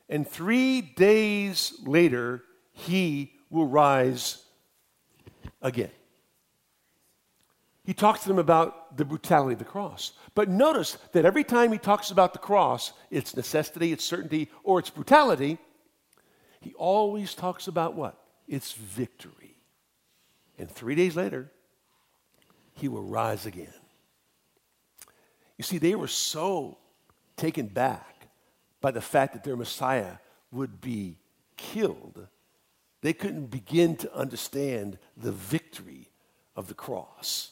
And 0.09 0.27
three 0.27 0.81
days 0.81 1.79
later, 1.85 2.43
he 2.71 3.33
will 3.51 3.67
rise 3.67 4.43
again. 5.61 5.91
He 7.83 7.93
talks 7.93 8.21
to 8.21 8.27
them 8.27 8.39
about 8.39 8.97
the 8.97 9.05
brutality 9.05 9.53
of 9.53 9.59
the 9.59 9.65
cross. 9.65 10.13
But 10.33 10.49
notice 10.49 10.97
that 11.11 11.23
every 11.23 11.43
time 11.43 11.71
he 11.71 11.77
talks 11.77 12.09
about 12.09 12.33
the 12.33 12.39
cross, 12.39 12.91
its 13.11 13.35
necessity, 13.35 13.91
its 13.91 14.03
certainty, 14.03 14.49
or 14.63 14.79
its 14.79 14.89
brutality, 14.89 15.59
he 16.59 16.73
always 16.73 17.35
talks 17.35 17.67
about 17.67 17.93
what? 17.93 18.19
Its 18.47 18.73
victory. 18.73 19.57
And 20.57 20.71
three 20.71 20.95
days 20.95 21.15
later, 21.15 21.51
he 22.75 22.87
will 22.87 23.03
rise 23.03 23.45
again. 23.45 23.73
You 25.57 25.63
see, 25.63 25.77
they 25.77 25.95
were 25.95 26.07
so 26.07 26.77
taken 27.37 27.67
back 27.67 28.27
by 28.81 28.91
the 28.91 29.01
fact 29.01 29.33
that 29.33 29.43
their 29.43 29.55
Messiah 29.55 30.17
would 30.51 30.79
be 30.81 31.17
killed, 31.57 32.27
they 33.01 33.13
couldn't 33.13 33.47
begin 33.47 33.95
to 33.97 34.13
understand 34.13 34.97
the 35.15 35.31
victory 35.31 36.09
of 36.55 36.67
the 36.67 36.73
cross. 36.73 37.51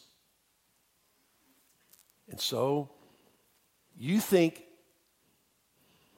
And 2.30 2.40
so, 2.40 2.90
you 3.98 4.20
think 4.20 4.64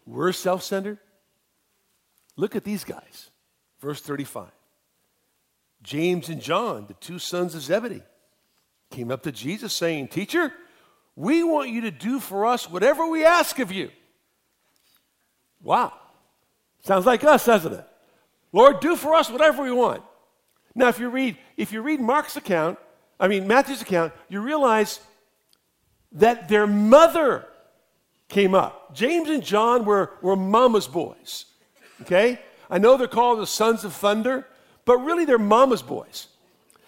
we're 0.06 0.32
self 0.32 0.63
centered? 0.63 1.00
Look 2.36 2.56
at 2.56 2.63
these 2.63 2.84
guys. 2.84 3.30
Verse 3.80 4.02
35. 4.02 4.50
James 5.84 6.30
and 6.30 6.41
John, 6.41 6.86
the 6.88 6.94
two 6.96 7.20
sons 7.20 7.56
of 7.56 7.62
Zebedee, 7.62 8.02
came 8.89 9.12
up 9.12 9.24
to 9.24 9.32
Jesus 9.32 9.74
saying, 9.74 10.10
Teacher, 10.10 10.54
we 11.15 11.43
want 11.43 11.69
you 11.69 11.82
to 11.82 11.91
do 11.91 12.19
for 12.19 12.45
us 12.45 12.69
whatever 12.69 13.08
we 13.08 13.26
ask 13.26 13.60
of 13.60 13.71
you. 13.71 13.89
Wow. 15.62 15.93
Sounds 16.84 17.06
like 17.06 17.24
us, 17.24 17.45
doesn't 17.45 17.74
it? 17.74 17.88
Lord, 18.52 18.80
do 18.80 18.95
for 18.95 19.15
us 19.15 19.30
whatever 19.30 19.63
we 19.63 19.71
want. 19.71 20.04
Now, 20.76 20.89
if 20.89 21.00
you 21.00 21.10
read, 21.10 21.38
if 21.58 21.71
you 21.71 21.82
read 21.82 22.00
Mark's 22.00 22.36
account, 22.36 22.78
I 23.19 23.28
mean 23.28 23.48
Matthew's 23.48 23.82
account, 23.82 24.13
you 24.30 24.41
realize 24.41 25.00
that 26.12 26.48
their 26.50 26.67
mother 26.67 27.45
came 28.28 28.54
up. 28.54 28.93
James 28.93 29.30
and 29.30 29.43
John 29.43 29.86
were, 29.86 30.12
were 30.21 30.36
mama's 30.36 30.88
boys. 30.88 31.45
Okay? 32.02 32.39
I 32.69 32.78
know 32.78 32.98
they're 32.98 33.08
called 33.08 33.39
the 33.39 33.48
sons 33.48 33.84
of 33.84 33.93
thunder, 33.93 34.48
but 34.86 34.98
really 34.98 35.26
they're 35.26 35.38
mama's 35.38 35.82
boys. 35.82 36.28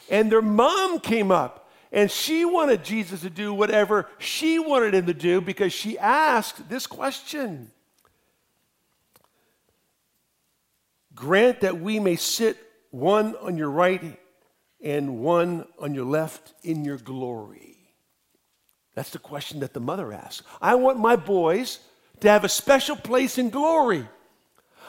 And 0.09 0.31
their 0.31 0.41
mom 0.41 0.99
came 0.99 1.31
up 1.31 1.56
and 1.91 2.11
she 2.11 2.45
wanted 2.45 2.83
Jesus 2.83 3.21
to 3.21 3.29
do 3.29 3.53
whatever 3.53 4.07
she 4.17 4.59
wanted 4.59 4.93
him 4.93 5.05
to 5.05 5.13
do 5.13 5.41
because 5.41 5.73
she 5.73 5.97
asked 5.97 6.69
this 6.69 6.87
question 6.87 7.71
Grant 11.15 11.61
that 11.61 11.79
we 11.79 11.99
may 11.99 12.15
sit 12.15 12.57
one 12.91 13.35
on 13.37 13.57
your 13.57 13.71
right 13.71 14.19
and 14.83 15.19
one 15.19 15.65
on 15.79 15.95
your 15.95 16.05
left 16.05 16.53
in 16.63 16.85
your 16.85 16.97
glory. 16.97 17.77
That's 18.93 19.09
the 19.09 19.19
question 19.19 19.61
that 19.61 19.73
the 19.73 19.79
mother 19.79 20.13
asked. 20.13 20.43
I 20.61 20.75
want 20.75 20.99
my 20.99 21.15
boys 21.15 21.79
to 22.19 22.29
have 22.29 22.43
a 22.43 22.49
special 22.49 22.95
place 22.95 23.37
in 23.37 23.49
glory. 23.49 24.07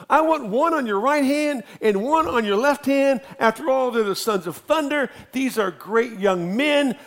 I 0.09 0.21
want 0.21 0.47
one 0.47 0.73
on 0.73 0.85
your 0.85 0.99
right 0.99 1.23
hand 1.23 1.63
and 1.81 2.03
one 2.03 2.27
on 2.27 2.45
your 2.45 2.57
left 2.57 2.85
hand. 2.85 3.21
After 3.39 3.69
all, 3.69 3.91
they're 3.91 4.03
the 4.03 4.15
sons 4.15 4.45
of 4.45 4.57
thunder. 4.57 5.09
These 5.31 5.57
are 5.57 5.71
great 5.71 6.19
young 6.19 6.55
men. 6.55 6.97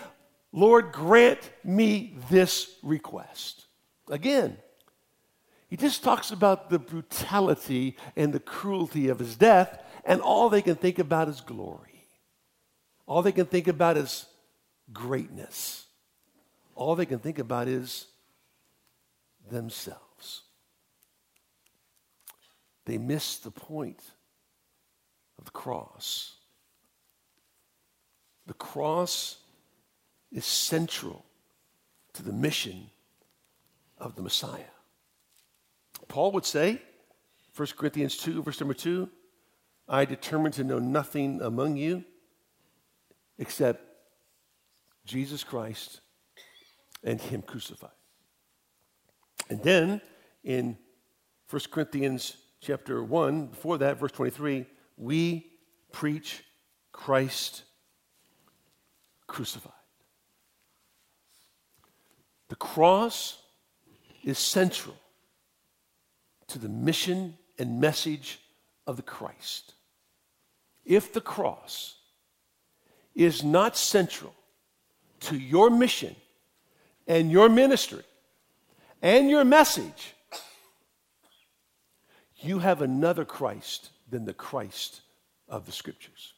Lord, 0.53 0.93
grant 0.93 1.39
me 1.65 2.17
this 2.31 2.75
request. 2.83 3.67
Again, 4.11 4.59
he 5.71 5.77
just 5.77 6.03
talks 6.03 6.31
about 6.31 6.69
the 6.69 6.79
brutality 6.79 7.97
and 8.15 8.33
the 8.33 8.41
cruelty 8.41 9.09
of 9.09 9.19
his 9.19 9.37
death, 9.37 9.83
and 10.05 10.21
all 10.21 10.51
they 10.51 10.61
can 10.61 10.75
think 10.75 10.99
about 10.99 11.29
is 11.29 11.41
glory. 11.41 12.07
All 13.07 13.23
they 13.23 13.33
can 13.33 13.47
think 13.47 13.69
about 13.69 13.97
is 13.97 14.27
greatness. 14.93 15.87
All 16.75 16.95
they 16.95 17.07
can 17.07 17.21
think 17.21 17.39
about 17.39 17.69
is 17.69 18.07
themselves. 19.51 20.12
They 22.85 22.99
miss 22.99 23.39
the 23.39 23.51
point 23.51 24.01
of 25.39 25.45
the 25.45 25.51
cross. 25.51 26.37
The 28.47 28.55
cross 28.55 29.39
is 30.31 30.45
central 30.45 31.25
to 32.15 32.23
the 32.23 32.33
mission 32.33 32.91
of 33.99 34.17
the 34.17 34.23
Messiah. 34.23 34.65
Paul 36.09 36.33
would 36.33 36.45
say, 36.45 36.83
1 37.57 37.69
Corinthians 37.77 38.17
2, 38.17 38.43
verse 38.43 38.61
number 38.61 38.75
2, 38.75 39.09
I 39.89 40.05
determined 40.05 40.55
to 40.55 40.65
know 40.65 40.79
nothing 40.79 41.41
among 41.41 41.77
you 41.77 42.05
except 43.39 43.85
Jesus 45.05 45.45
Christ 45.45 46.01
and 47.05 47.21
Him 47.21 47.43
crucified. 47.43 47.91
And 49.49 49.63
then 49.63 50.01
in 50.45 50.79
1 51.51 51.63
Corinthians 51.71 52.37
chapter 52.63 53.03
1, 53.03 53.47
before 53.47 53.79
that, 53.79 53.99
verse 53.99 54.13
23, 54.13 54.65
we 54.97 55.51
preach 55.91 56.45
Christ 56.93 57.65
crucified. 59.27 59.73
The 62.49 62.57
cross 62.57 63.39
is 64.25 64.39
central 64.39 64.95
to 66.47 66.59
the 66.59 66.69
mission 66.69 67.37
and 67.59 67.81
message 67.81 68.41
of 68.87 68.97
the 68.97 69.03
Christ. 69.03 69.75
If 70.85 71.13
the 71.13 71.21
cross 71.21 71.97
is 73.15 73.43
not 73.43 73.77
central 73.77 74.35
to 75.21 75.37
your 75.37 75.71
mission 75.71 76.15
and 77.07 77.31
your 77.31 77.49
ministry 77.49 78.05
and 79.01 79.29
your 79.29 79.45
message, 79.45 80.15
you 82.45 82.59
have 82.59 82.83
another 82.83 83.25
Christ 83.25 83.91
than 84.11 84.25
the 84.25 84.35
Christ 84.35 85.01
of 85.49 85.67
the 85.67 85.73
Scriptures. 85.73 86.35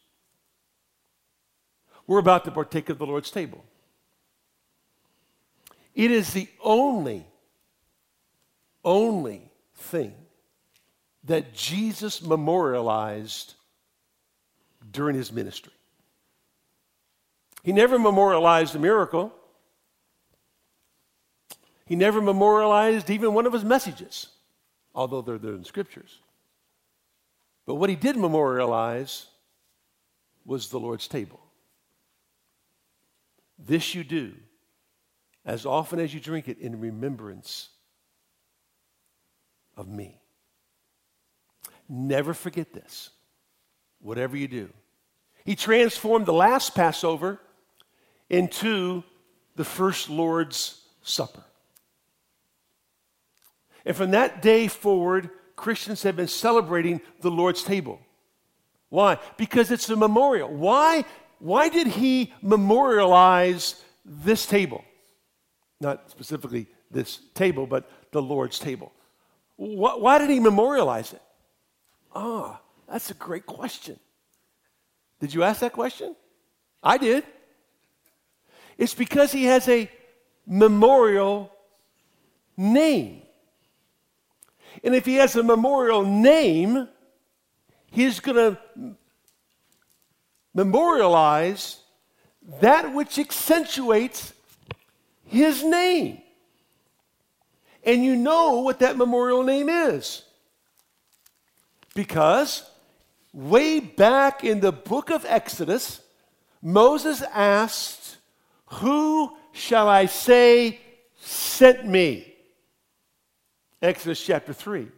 We're 2.07 2.19
about 2.19 2.45
to 2.45 2.51
partake 2.51 2.91
of 2.91 2.99
the 2.99 3.07
Lord's 3.07 3.31
table. 3.31 3.65
It 5.95 6.11
is 6.11 6.33
the 6.33 6.49
only, 6.63 7.27
only 8.85 9.51
thing 9.75 10.15
that 11.25 11.55
Jesus 11.55 12.21
memorialized 12.21 13.55
during 14.91 15.17
his 15.17 15.33
ministry. 15.33 15.73
He 17.63 17.73
never 17.73 17.99
memorialized 17.99 18.77
a 18.77 18.79
miracle. 18.79 19.33
He 21.87 21.97
never 21.97 22.21
memorialized 22.21 23.09
even 23.09 23.33
one 23.33 23.47
of 23.47 23.53
his 23.53 23.65
messages 23.65 24.29
although 24.95 25.23
they're 25.23 25.39
there 25.39 25.55
in 25.55 25.65
scriptures. 25.65 26.21
But 27.67 27.77
what 27.77 27.91
he 27.91 27.97
did 27.97 28.17
memorialize 28.17 29.27
was 30.45 30.69
the 30.69 30.79
Lord's 30.79 31.09
table. 31.09 31.41
This 33.59 33.95
you 33.95 34.05
do 34.05 34.35
as 35.45 35.67
often 35.67 35.99
as 35.99 36.13
you 36.13 36.21
drink 36.21 36.49
it 36.49 36.59
in 36.59 36.81
remembrance 36.81 37.69
of 39.77 39.89
me. 39.89 40.21
Never 41.89 42.33
forget 42.33 42.73
this, 42.73 43.11
whatever 44.01 44.37
you 44.37 44.49
do. 44.49 44.71
He 45.45 45.55
transformed 45.55 46.27
the 46.27 46.33
last 46.33 46.75
Passover 46.75 47.41
into 48.31 49.05
the 49.57 49.65
first 49.65 50.09
Lord's 50.09 50.81
Supper. 51.03 51.45
And 53.85 53.97
from 53.97 54.13
that 54.13 54.43
day 54.43 54.69
forward, 54.69 55.31
Christians 55.57 56.03
have 56.03 56.17
been 56.17 56.29
celebrating 56.29 57.01
the 57.21 57.31
Lord's 57.31 57.63
table. 57.63 58.01
Why? 58.89 59.19
Because 59.37 59.71
it's 59.71 59.89
a 59.91 59.97
memorial. 59.97 60.49
Why? 60.49 61.05
Why 61.39 61.69
did 61.69 61.89
he 61.89 62.33
memorialize 62.43 63.83
this 64.05 64.47
table? 64.47 64.85
Not 65.81 66.11
specifically 66.11 66.67
this 66.91 67.19
table, 67.35 67.67
but 67.67 67.91
the 68.13 68.23
Lord's 68.23 68.59
table. 68.59 68.93
Why 69.57 70.19
did 70.19 70.31
he 70.31 70.41
memorialize 70.41 71.13
it? 71.13 71.23
Ah, 72.15 72.61
that's 72.89 73.11
a 73.11 73.15
great 73.15 73.47
question. 73.47 73.99
Did 75.21 75.35
you 75.35 75.43
ask 75.43 75.61
that 75.61 75.73
question? 75.73 76.15
I 76.83 76.99
did. 76.99 77.25
It's 78.79 78.95
because 78.95 79.33
he 79.33 79.45
has 79.45 79.69
a 79.69 79.91
memorial 80.47 81.53
name. 82.57 83.23
And 84.83 84.95
if 84.95 85.05
he 85.05 85.17
has 85.17 85.37
a 85.37 85.43
memorial 85.43 86.05
name, 86.05 86.89
he's 87.91 88.21
going 88.21 88.37
to 88.37 88.97
memorialize 90.55 91.81
that 92.61 92.93
which 92.95 93.19
accentuates 93.19 94.33
his 95.27 95.63
name. 95.63 96.21
And 97.85 98.05
you 98.05 98.17
know 98.17 98.61
what 98.61 98.79
that 98.81 98.97
memorial 98.97 99.43
name 99.43 99.69
is. 99.69 100.23
Because 101.95 102.69
way 103.33 103.81
back 103.81 104.43
in 104.43 104.61
the 104.61 104.73
book 104.73 105.11
of 105.11 105.25
Exodus, 105.29 106.01
Moses 106.63 107.23
asked, 107.33 108.17
Who 108.67 109.37
shall 109.53 109.89
I 109.89 110.07
say 110.07 110.81
sent 111.21 111.87
me? 111.87 112.34
Exodus 113.85 114.25
chapter 114.25 114.53
3. 114.53 114.89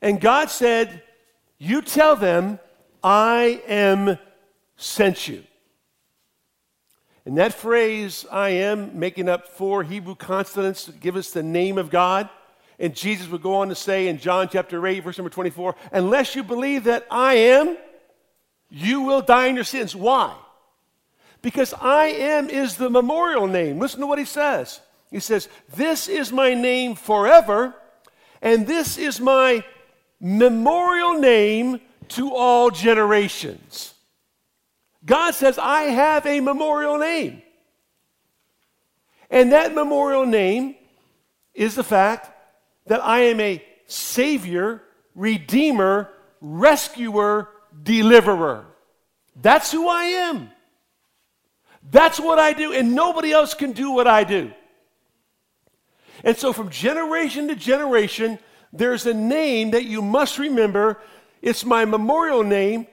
And 0.00 0.20
God 0.20 0.50
said, 0.50 1.02
You 1.58 1.82
tell 1.82 2.16
them, 2.16 2.58
I 3.02 3.62
am 3.66 4.18
sent 4.76 5.28
you. 5.28 5.44
And 7.26 7.36
that 7.38 7.52
phrase, 7.52 8.26
I 8.30 8.50
am, 8.50 8.98
making 8.98 9.28
up 9.28 9.48
four 9.48 9.82
Hebrew 9.82 10.14
consonants 10.14 10.86
to 10.86 10.92
give 10.92 11.16
us 11.16 11.30
the 11.30 11.42
name 11.42 11.78
of 11.78 11.90
God. 11.90 12.28
And 12.78 12.96
Jesus 12.96 13.28
would 13.28 13.42
go 13.42 13.56
on 13.56 13.68
to 13.68 13.74
say 13.74 14.08
in 14.08 14.18
John 14.18 14.48
chapter 14.50 14.84
8, 14.86 15.00
verse 15.00 15.18
number 15.18 15.30
24, 15.30 15.76
unless 15.92 16.34
you 16.34 16.42
believe 16.42 16.84
that 16.84 17.06
I 17.10 17.34
am, 17.34 17.76
you 18.70 19.02
will 19.02 19.20
die 19.20 19.48
in 19.48 19.54
your 19.54 19.64
sins. 19.64 19.94
Why? 19.94 20.34
Because 21.42 21.74
I 21.74 22.06
am 22.06 22.48
is 22.48 22.76
the 22.76 22.88
memorial 22.88 23.46
name. 23.46 23.78
Listen 23.78 24.00
to 24.00 24.06
what 24.06 24.18
he 24.18 24.24
says. 24.24 24.80
He 25.10 25.20
says, 25.20 25.48
This 25.74 26.08
is 26.08 26.32
my 26.32 26.54
name 26.54 26.94
forever, 26.94 27.74
and 28.40 28.66
this 28.66 28.96
is 28.98 29.20
my 29.20 29.64
memorial 30.20 31.14
name 31.14 31.80
to 32.08 32.34
all 32.34 32.70
generations. 32.70 33.94
God 35.04 35.32
says, 35.32 35.58
I 35.58 35.82
have 35.84 36.26
a 36.26 36.40
memorial 36.40 36.98
name. 36.98 37.42
And 39.30 39.52
that 39.52 39.74
memorial 39.74 40.26
name 40.26 40.74
is 41.54 41.74
the 41.74 41.84
fact 41.84 42.30
that 42.86 43.02
I 43.02 43.20
am 43.20 43.40
a 43.40 43.64
Savior, 43.86 44.82
Redeemer, 45.14 46.10
Rescuer, 46.40 47.48
Deliverer. 47.82 48.66
That's 49.36 49.70
who 49.72 49.88
I 49.88 50.04
am. 50.04 50.50
That's 51.90 52.20
what 52.20 52.38
I 52.38 52.52
do, 52.52 52.72
and 52.72 52.94
nobody 52.94 53.32
else 53.32 53.54
can 53.54 53.72
do 53.72 53.92
what 53.92 54.06
I 54.06 54.24
do. 54.24 54.52
And 56.24 56.36
so, 56.36 56.52
from 56.52 56.70
generation 56.70 57.48
to 57.48 57.54
generation, 57.54 58.38
there's 58.72 59.06
a 59.06 59.14
name 59.14 59.72
that 59.72 59.84
you 59.84 60.02
must 60.02 60.38
remember. 60.38 61.00
It's 61.42 61.64
my 61.64 61.84
memorial 61.84 62.42
name. 62.42 62.86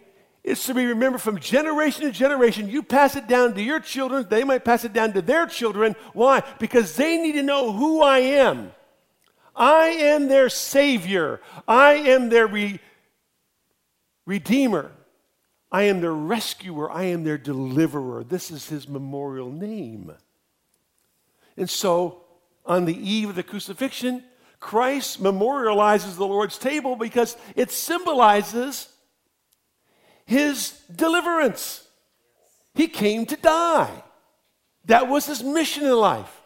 It's 0.43 0.65
to 0.67 0.73
be 0.73 0.85
remembered 0.85 1.21
from 1.21 1.39
generation 1.39 2.03
to 2.03 2.11
generation. 2.11 2.69
You 2.69 2.81
pass 2.81 3.17
it 3.17 3.27
down 3.27 3.53
to 3.55 3.61
your 3.61 3.81
children, 3.81 4.25
they 4.29 4.45
might 4.45 4.63
pass 4.63 4.85
it 4.85 4.93
down 4.93 5.11
to 5.13 5.21
their 5.21 5.45
children. 5.45 5.95
Why? 6.13 6.41
Because 6.57 6.95
they 6.95 7.17
need 7.17 7.33
to 7.33 7.43
know 7.43 7.73
who 7.73 8.01
I 8.01 8.19
am. 8.19 8.71
I 9.53 9.87
am 9.87 10.29
their 10.29 10.49
Savior, 10.49 11.41
I 11.67 11.93
am 11.95 12.29
their 12.29 12.47
re- 12.47 12.79
Redeemer, 14.25 14.91
I 15.71 15.83
am 15.83 15.99
their 15.99 16.13
rescuer, 16.13 16.89
I 16.91 17.05
am 17.05 17.23
their 17.23 17.37
deliverer. 17.37 18.23
This 18.23 18.51
is 18.51 18.69
his 18.69 18.87
memorial 18.87 19.51
name. 19.51 20.13
And 21.57 21.69
so, 21.69 22.21
on 22.67 22.85
the 22.85 22.97
eve 22.97 23.29
of 23.29 23.35
the 23.35 23.43
crucifixion, 23.43 24.23
Christ 24.59 25.21
memorializes 25.21 26.17
the 26.17 26.27
Lord's 26.27 26.57
table 26.57 26.95
because 26.95 27.37
it 27.55 27.71
symbolizes 27.71 28.89
his 30.25 30.71
deliverance. 30.93 31.87
He 32.75 32.87
came 32.87 33.25
to 33.27 33.37
die. 33.37 34.03
That 34.85 35.07
was 35.07 35.25
his 35.25 35.43
mission 35.43 35.83
in 35.83 35.95
life. 35.95 36.41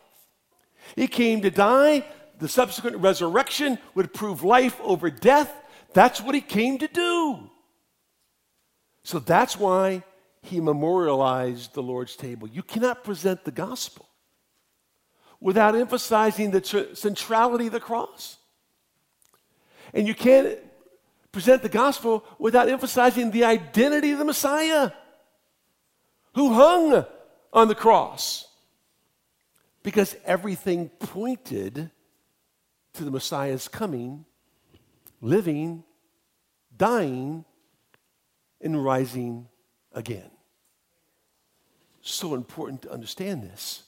He 0.96 1.08
came 1.08 1.42
to 1.42 1.52
die. 1.52 2.06
The 2.40 2.48
subsequent 2.48 2.98
resurrection 2.98 3.78
would 3.96 4.14
prove 4.14 4.44
life 4.44 4.80
over 4.82 5.10
death. 5.10 5.54
That's 5.94 6.22
what 6.22 6.36
he 6.36 6.42
came 6.42 6.78
to 6.80 6.88
do. 6.88 7.50
So 9.04 9.20
that's 9.20 9.58
why 9.58 10.04
he 10.42 10.60
memorialized 10.60 11.74
the 11.74 11.84
Lord's 11.84 12.16
table. 12.16 12.48
You 12.48 12.64
cannot 12.64 13.04
present 13.04 13.46
the 13.46 13.52
gospel 13.52 14.08
without 15.42 15.76
emphasizing 15.76 16.52
the 16.52 16.62
tr- 16.62 16.94
centrality 16.94 17.68
of 17.68 17.74
the 17.74 17.80
cross. 17.80 18.38
And 19.94 20.08
you 20.08 20.16
can't 20.16 20.58
present 21.32 21.64
the 21.64 21.70
gospel 21.70 22.24
without 22.40 22.70
emphasizing 22.70 23.32
the 23.32 23.44
identity 23.44 24.12
of 24.12 24.20
the 24.20 24.26
Messiah 24.26 24.92
who 26.36 26.54
hung 26.54 27.06
on 27.52 27.68
the 27.68 27.76
cross. 27.76 28.48
Because 29.84 30.16
everything 30.24 30.90
pointed 30.90 31.90
to 32.94 33.04
the 33.04 33.12
Messiah's 33.12 33.68
coming, 33.68 34.26
living, 35.22 35.84
dying, 36.78 37.46
and 38.62 38.84
rising 38.84 39.48
again. 39.92 40.30
So 42.02 42.36
important 42.36 42.84
to 42.84 42.92
understand 42.92 43.44
this, 43.44 43.84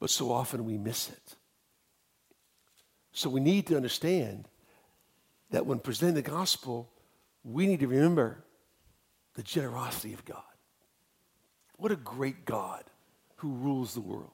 but 0.00 0.10
so 0.10 0.32
often 0.32 0.64
we 0.64 0.78
miss 0.78 1.08
it. 1.08 1.36
So 3.12 3.28
we 3.28 3.40
need 3.40 3.66
to 3.66 3.76
understand 3.76 4.48
that 5.50 5.66
when 5.66 5.78
presenting 5.78 6.14
the 6.14 6.22
gospel, 6.22 6.90
we 7.42 7.66
need 7.66 7.80
to 7.80 7.88
remember 7.88 8.44
the 9.34 9.42
generosity 9.42 10.12
of 10.14 10.24
God. 10.24 10.42
What 11.76 11.92
a 11.92 11.96
great 11.96 12.44
God 12.44 12.84
who 13.36 13.52
rules 13.52 13.94
the 13.94 14.00
world. 14.00 14.30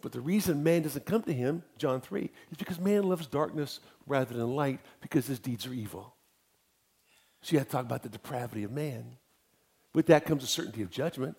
But 0.00 0.12
the 0.12 0.20
reason 0.20 0.62
man 0.62 0.82
doesn't 0.82 1.06
come 1.06 1.22
to 1.22 1.32
him, 1.32 1.64
John 1.76 2.00
3, 2.00 2.30
is 2.50 2.56
because 2.56 2.78
man 2.78 3.02
loves 3.02 3.26
darkness 3.26 3.80
rather 4.06 4.34
than 4.34 4.54
light 4.54 4.80
because 5.00 5.26
his 5.26 5.40
deeds 5.40 5.66
are 5.66 5.72
evil. 5.72 6.14
So 7.40 7.52
you 7.52 7.58
have 7.58 7.68
to 7.68 7.72
talk 7.72 7.84
about 7.84 8.02
the 8.02 8.08
depravity 8.08 8.62
of 8.62 8.70
man. 8.70 9.16
With 9.94 10.06
that 10.06 10.24
comes 10.24 10.44
a 10.44 10.46
certainty 10.46 10.82
of 10.82 10.90
judgment 10.90 11.36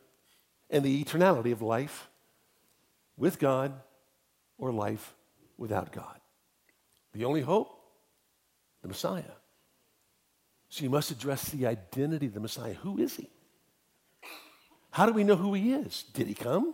and 0.69 0.83
the 0.83 1.03
eternality 1.03 1.51
of 1.51 1.61
life 1.61 2.08
with 3.19 3.38
God 3.38 3.73
or 4.58 4.71
life 4.71 5.13
without 5.58 5.91
God. 5.91 6.19
The 7.13 7.25
only 7.25 7.41
hope 7.41 7.69
the 8.82 8.88
Messiah. 8.88 9.36
So 10.69 10.84
you 10.84 10.89
must 10.89 11.12
address 11.12 11.49
the 11.49 11.67
identity 11.67 12.27
of 12.27 12.34
the 12.34 12.39
Messiah. 12.39 12.73
Who 12.75 12.97
is 12.97 13.15
he? 13.17 13.29
How 14.91 15.05
do 15.05 15.13
we 15.13 15.23
know 15.23 15.36
who 15.36 15.53
he 15.53 15.73
is? 15.73 16.03
Did 16.13 16.27
he 16.27 16.34
come? 16.34 16.73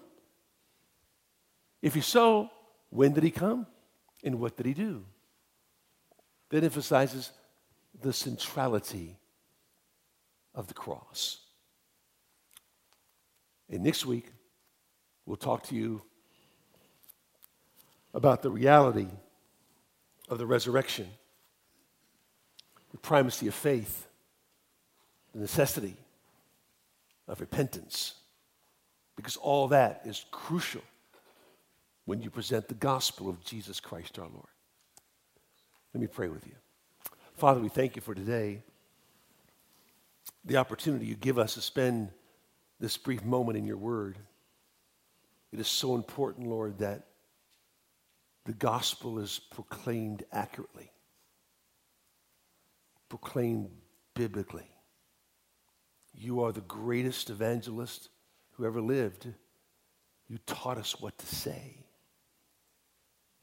If 1.82 1.94
he 1.94 2.02
so, 2.02 2.50
when 2.90 3.14
did 3.14 3.24
he 3.24 3.32
come? 3.32 3.68
And 4.24 4.40
what 4.40 4.56
did 4.56 4.66
he 4.66 4.74
do? 4.74 5.06
That 6.50 6.64
emphasizes 6.64 7.32
the 8.02 8.14
centrality 8.14 9.18
of 10.54 10.68
the 10.68 10.74
cross. 10.74 11.42
And 13.70 13.84
next 13.84 14.06
week, 14.06 14.32
we'll 15.26 15.38
talk 15.38 15.64
to 15.64 15.76
you 15.76 16.02
about 18.16 18.42
the 18.42 18.50
reality 18.50 19.10
of 20.28 20.40
the 20.40 20.46
resurrection 20.48 21.08
the 22.96 23.02
primacy 23.02 23.46
of 23.50 23.54
faith, 23.54 24.08
the 25.34 25.42
necessity 25.42 25.98
of 27.28 27.42
repentance, 27.42 28.14
because 29.18 29.36
all 29.36 29.68
that 29.68 30.00
is 30.06 30.26
crucial 30.32 30.82
when 32.06 32.22
you 32.22 32.30
present 32.30 32.70
the 32.70 32.74
gospel 32.74 33.28
of 33.28 33.44
Jesus 33.44 33.82
Christ 33.82 34.18
our 34.18 34.30
Lord. 34.30 34.48
Let 35.94 36.00
me 36.00 36.08
pray 36.08 36.30
with 36.30 36.48
you. 36.48 36.54
Father, 37.36 37.60
we 37.60 37.68
thank 37.68 37.98
you 37.98 38.02
for 38.02 38.16
today, 38.16 38.62
the 40.46 40.56
opportunity 40.56 41.06
you 41.06 41.16
give 41.16 41.38
us 41.38 41.56
to 41.56 41.62
spend 41.62 42.08
this 42.80 42.96
brief 42.96 43.26
moment 43.26 43.58
in 43.58 43.66
your 43.66 43.76
word. 43.76 44.16
It 45.52 45.60
is 45.60 45.68
so 45.68 45.96
important, 45.96 46.48
Lord, 46.48 46.78
that 46.78 47.08
the 48.46 48.54
gospel 48.54 49.20
is 49.20 49.40
proclaimed 49.52 50.24
accurately 50.32 50.92
proclaimed 53.10 53.70
biblically. 54.14 54.68
You 56.14 56.44
are 56.44 56.52
the 56.52 56.62
greatest 56.62 57.30
evangelist 57.30 58.10
who 58.54 58.66
ever 58.66 58.82
lived. 58.82 59.28
You 60.28 60.38
taught 60.46 60.78
us 60.78 61.00
what 61.00 61.18
to 61.18 61.26
say. 61.26 61.78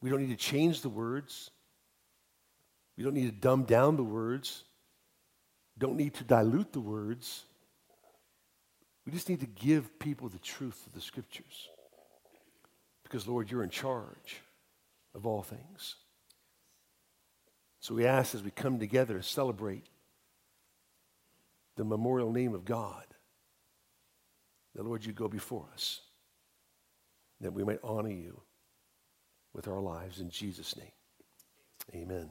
We 0.01 0.11
don't 0.11 0.21
need 0.21 0.37
to 0.37 0.45
change 0.45 0.81
the 0.81 0.89
words. 0.89 1.51
We 2.97 3.05
don't 3.05 3.15
need 3.15 3.27
to 3.27 3.33
dumb 3.33 3.65
down 3.65 3.97
the 3.97 4.05
words, 4.05 4.65
don't 5.79 5.97
need 5.97 6.15
to 6.15 6.25
dilute 6.25 6.73
the 6.73 6.81
words. 6.81 7.45
We 9.07 9.13
just 9.13 9.29
need 9.29 9.41
to 9.41 9.47
give 9.47 9.99
people 9.99 10.29
the 10.29 10.39
truth 10.39 10.87
of 10.87 10.93
the 10.93 11.01
scriptures. 11.01 11.69
Because, 13.03 13.27
Lord, 13.27 13.51
you're 13.51 13.65
in 13.65 13.71
charge 13.71 14.43
of 15.15 15.27
all 15.27 15.43
things. 15.43 15.97
So 17.81 17.95
we 17.95 18.07
ask 18.07 18.35
as 18.35 18.43
we 18.43 18.51
come 18.51 18.79
together 18.79 19.15
to 19.17 19.23
celebrate 19.23 19.87
the 21.77 21.85
memorial 21.85 22.33
name 22.33 22.55
of 22.55 22.65
God, 22.65 23.05
that, 24.75 24.85
Lord, 24.85 25.05
you 25.05 25.13
go 25.13 25.29
before 25.29 25.67
us, 25.73 26.01
that 27.41 27.53
we 27.53 27.65
might 27.65 27.81
honor 27.83 28.11
you 28.11 28.41
with 29.53 29.69
our 29.69 29.81
lives 29.81 30.21
in 30.21 30.31
Jesus' 30.31 30.77
name. 30.77 30.93
Amen. 31.95 32.29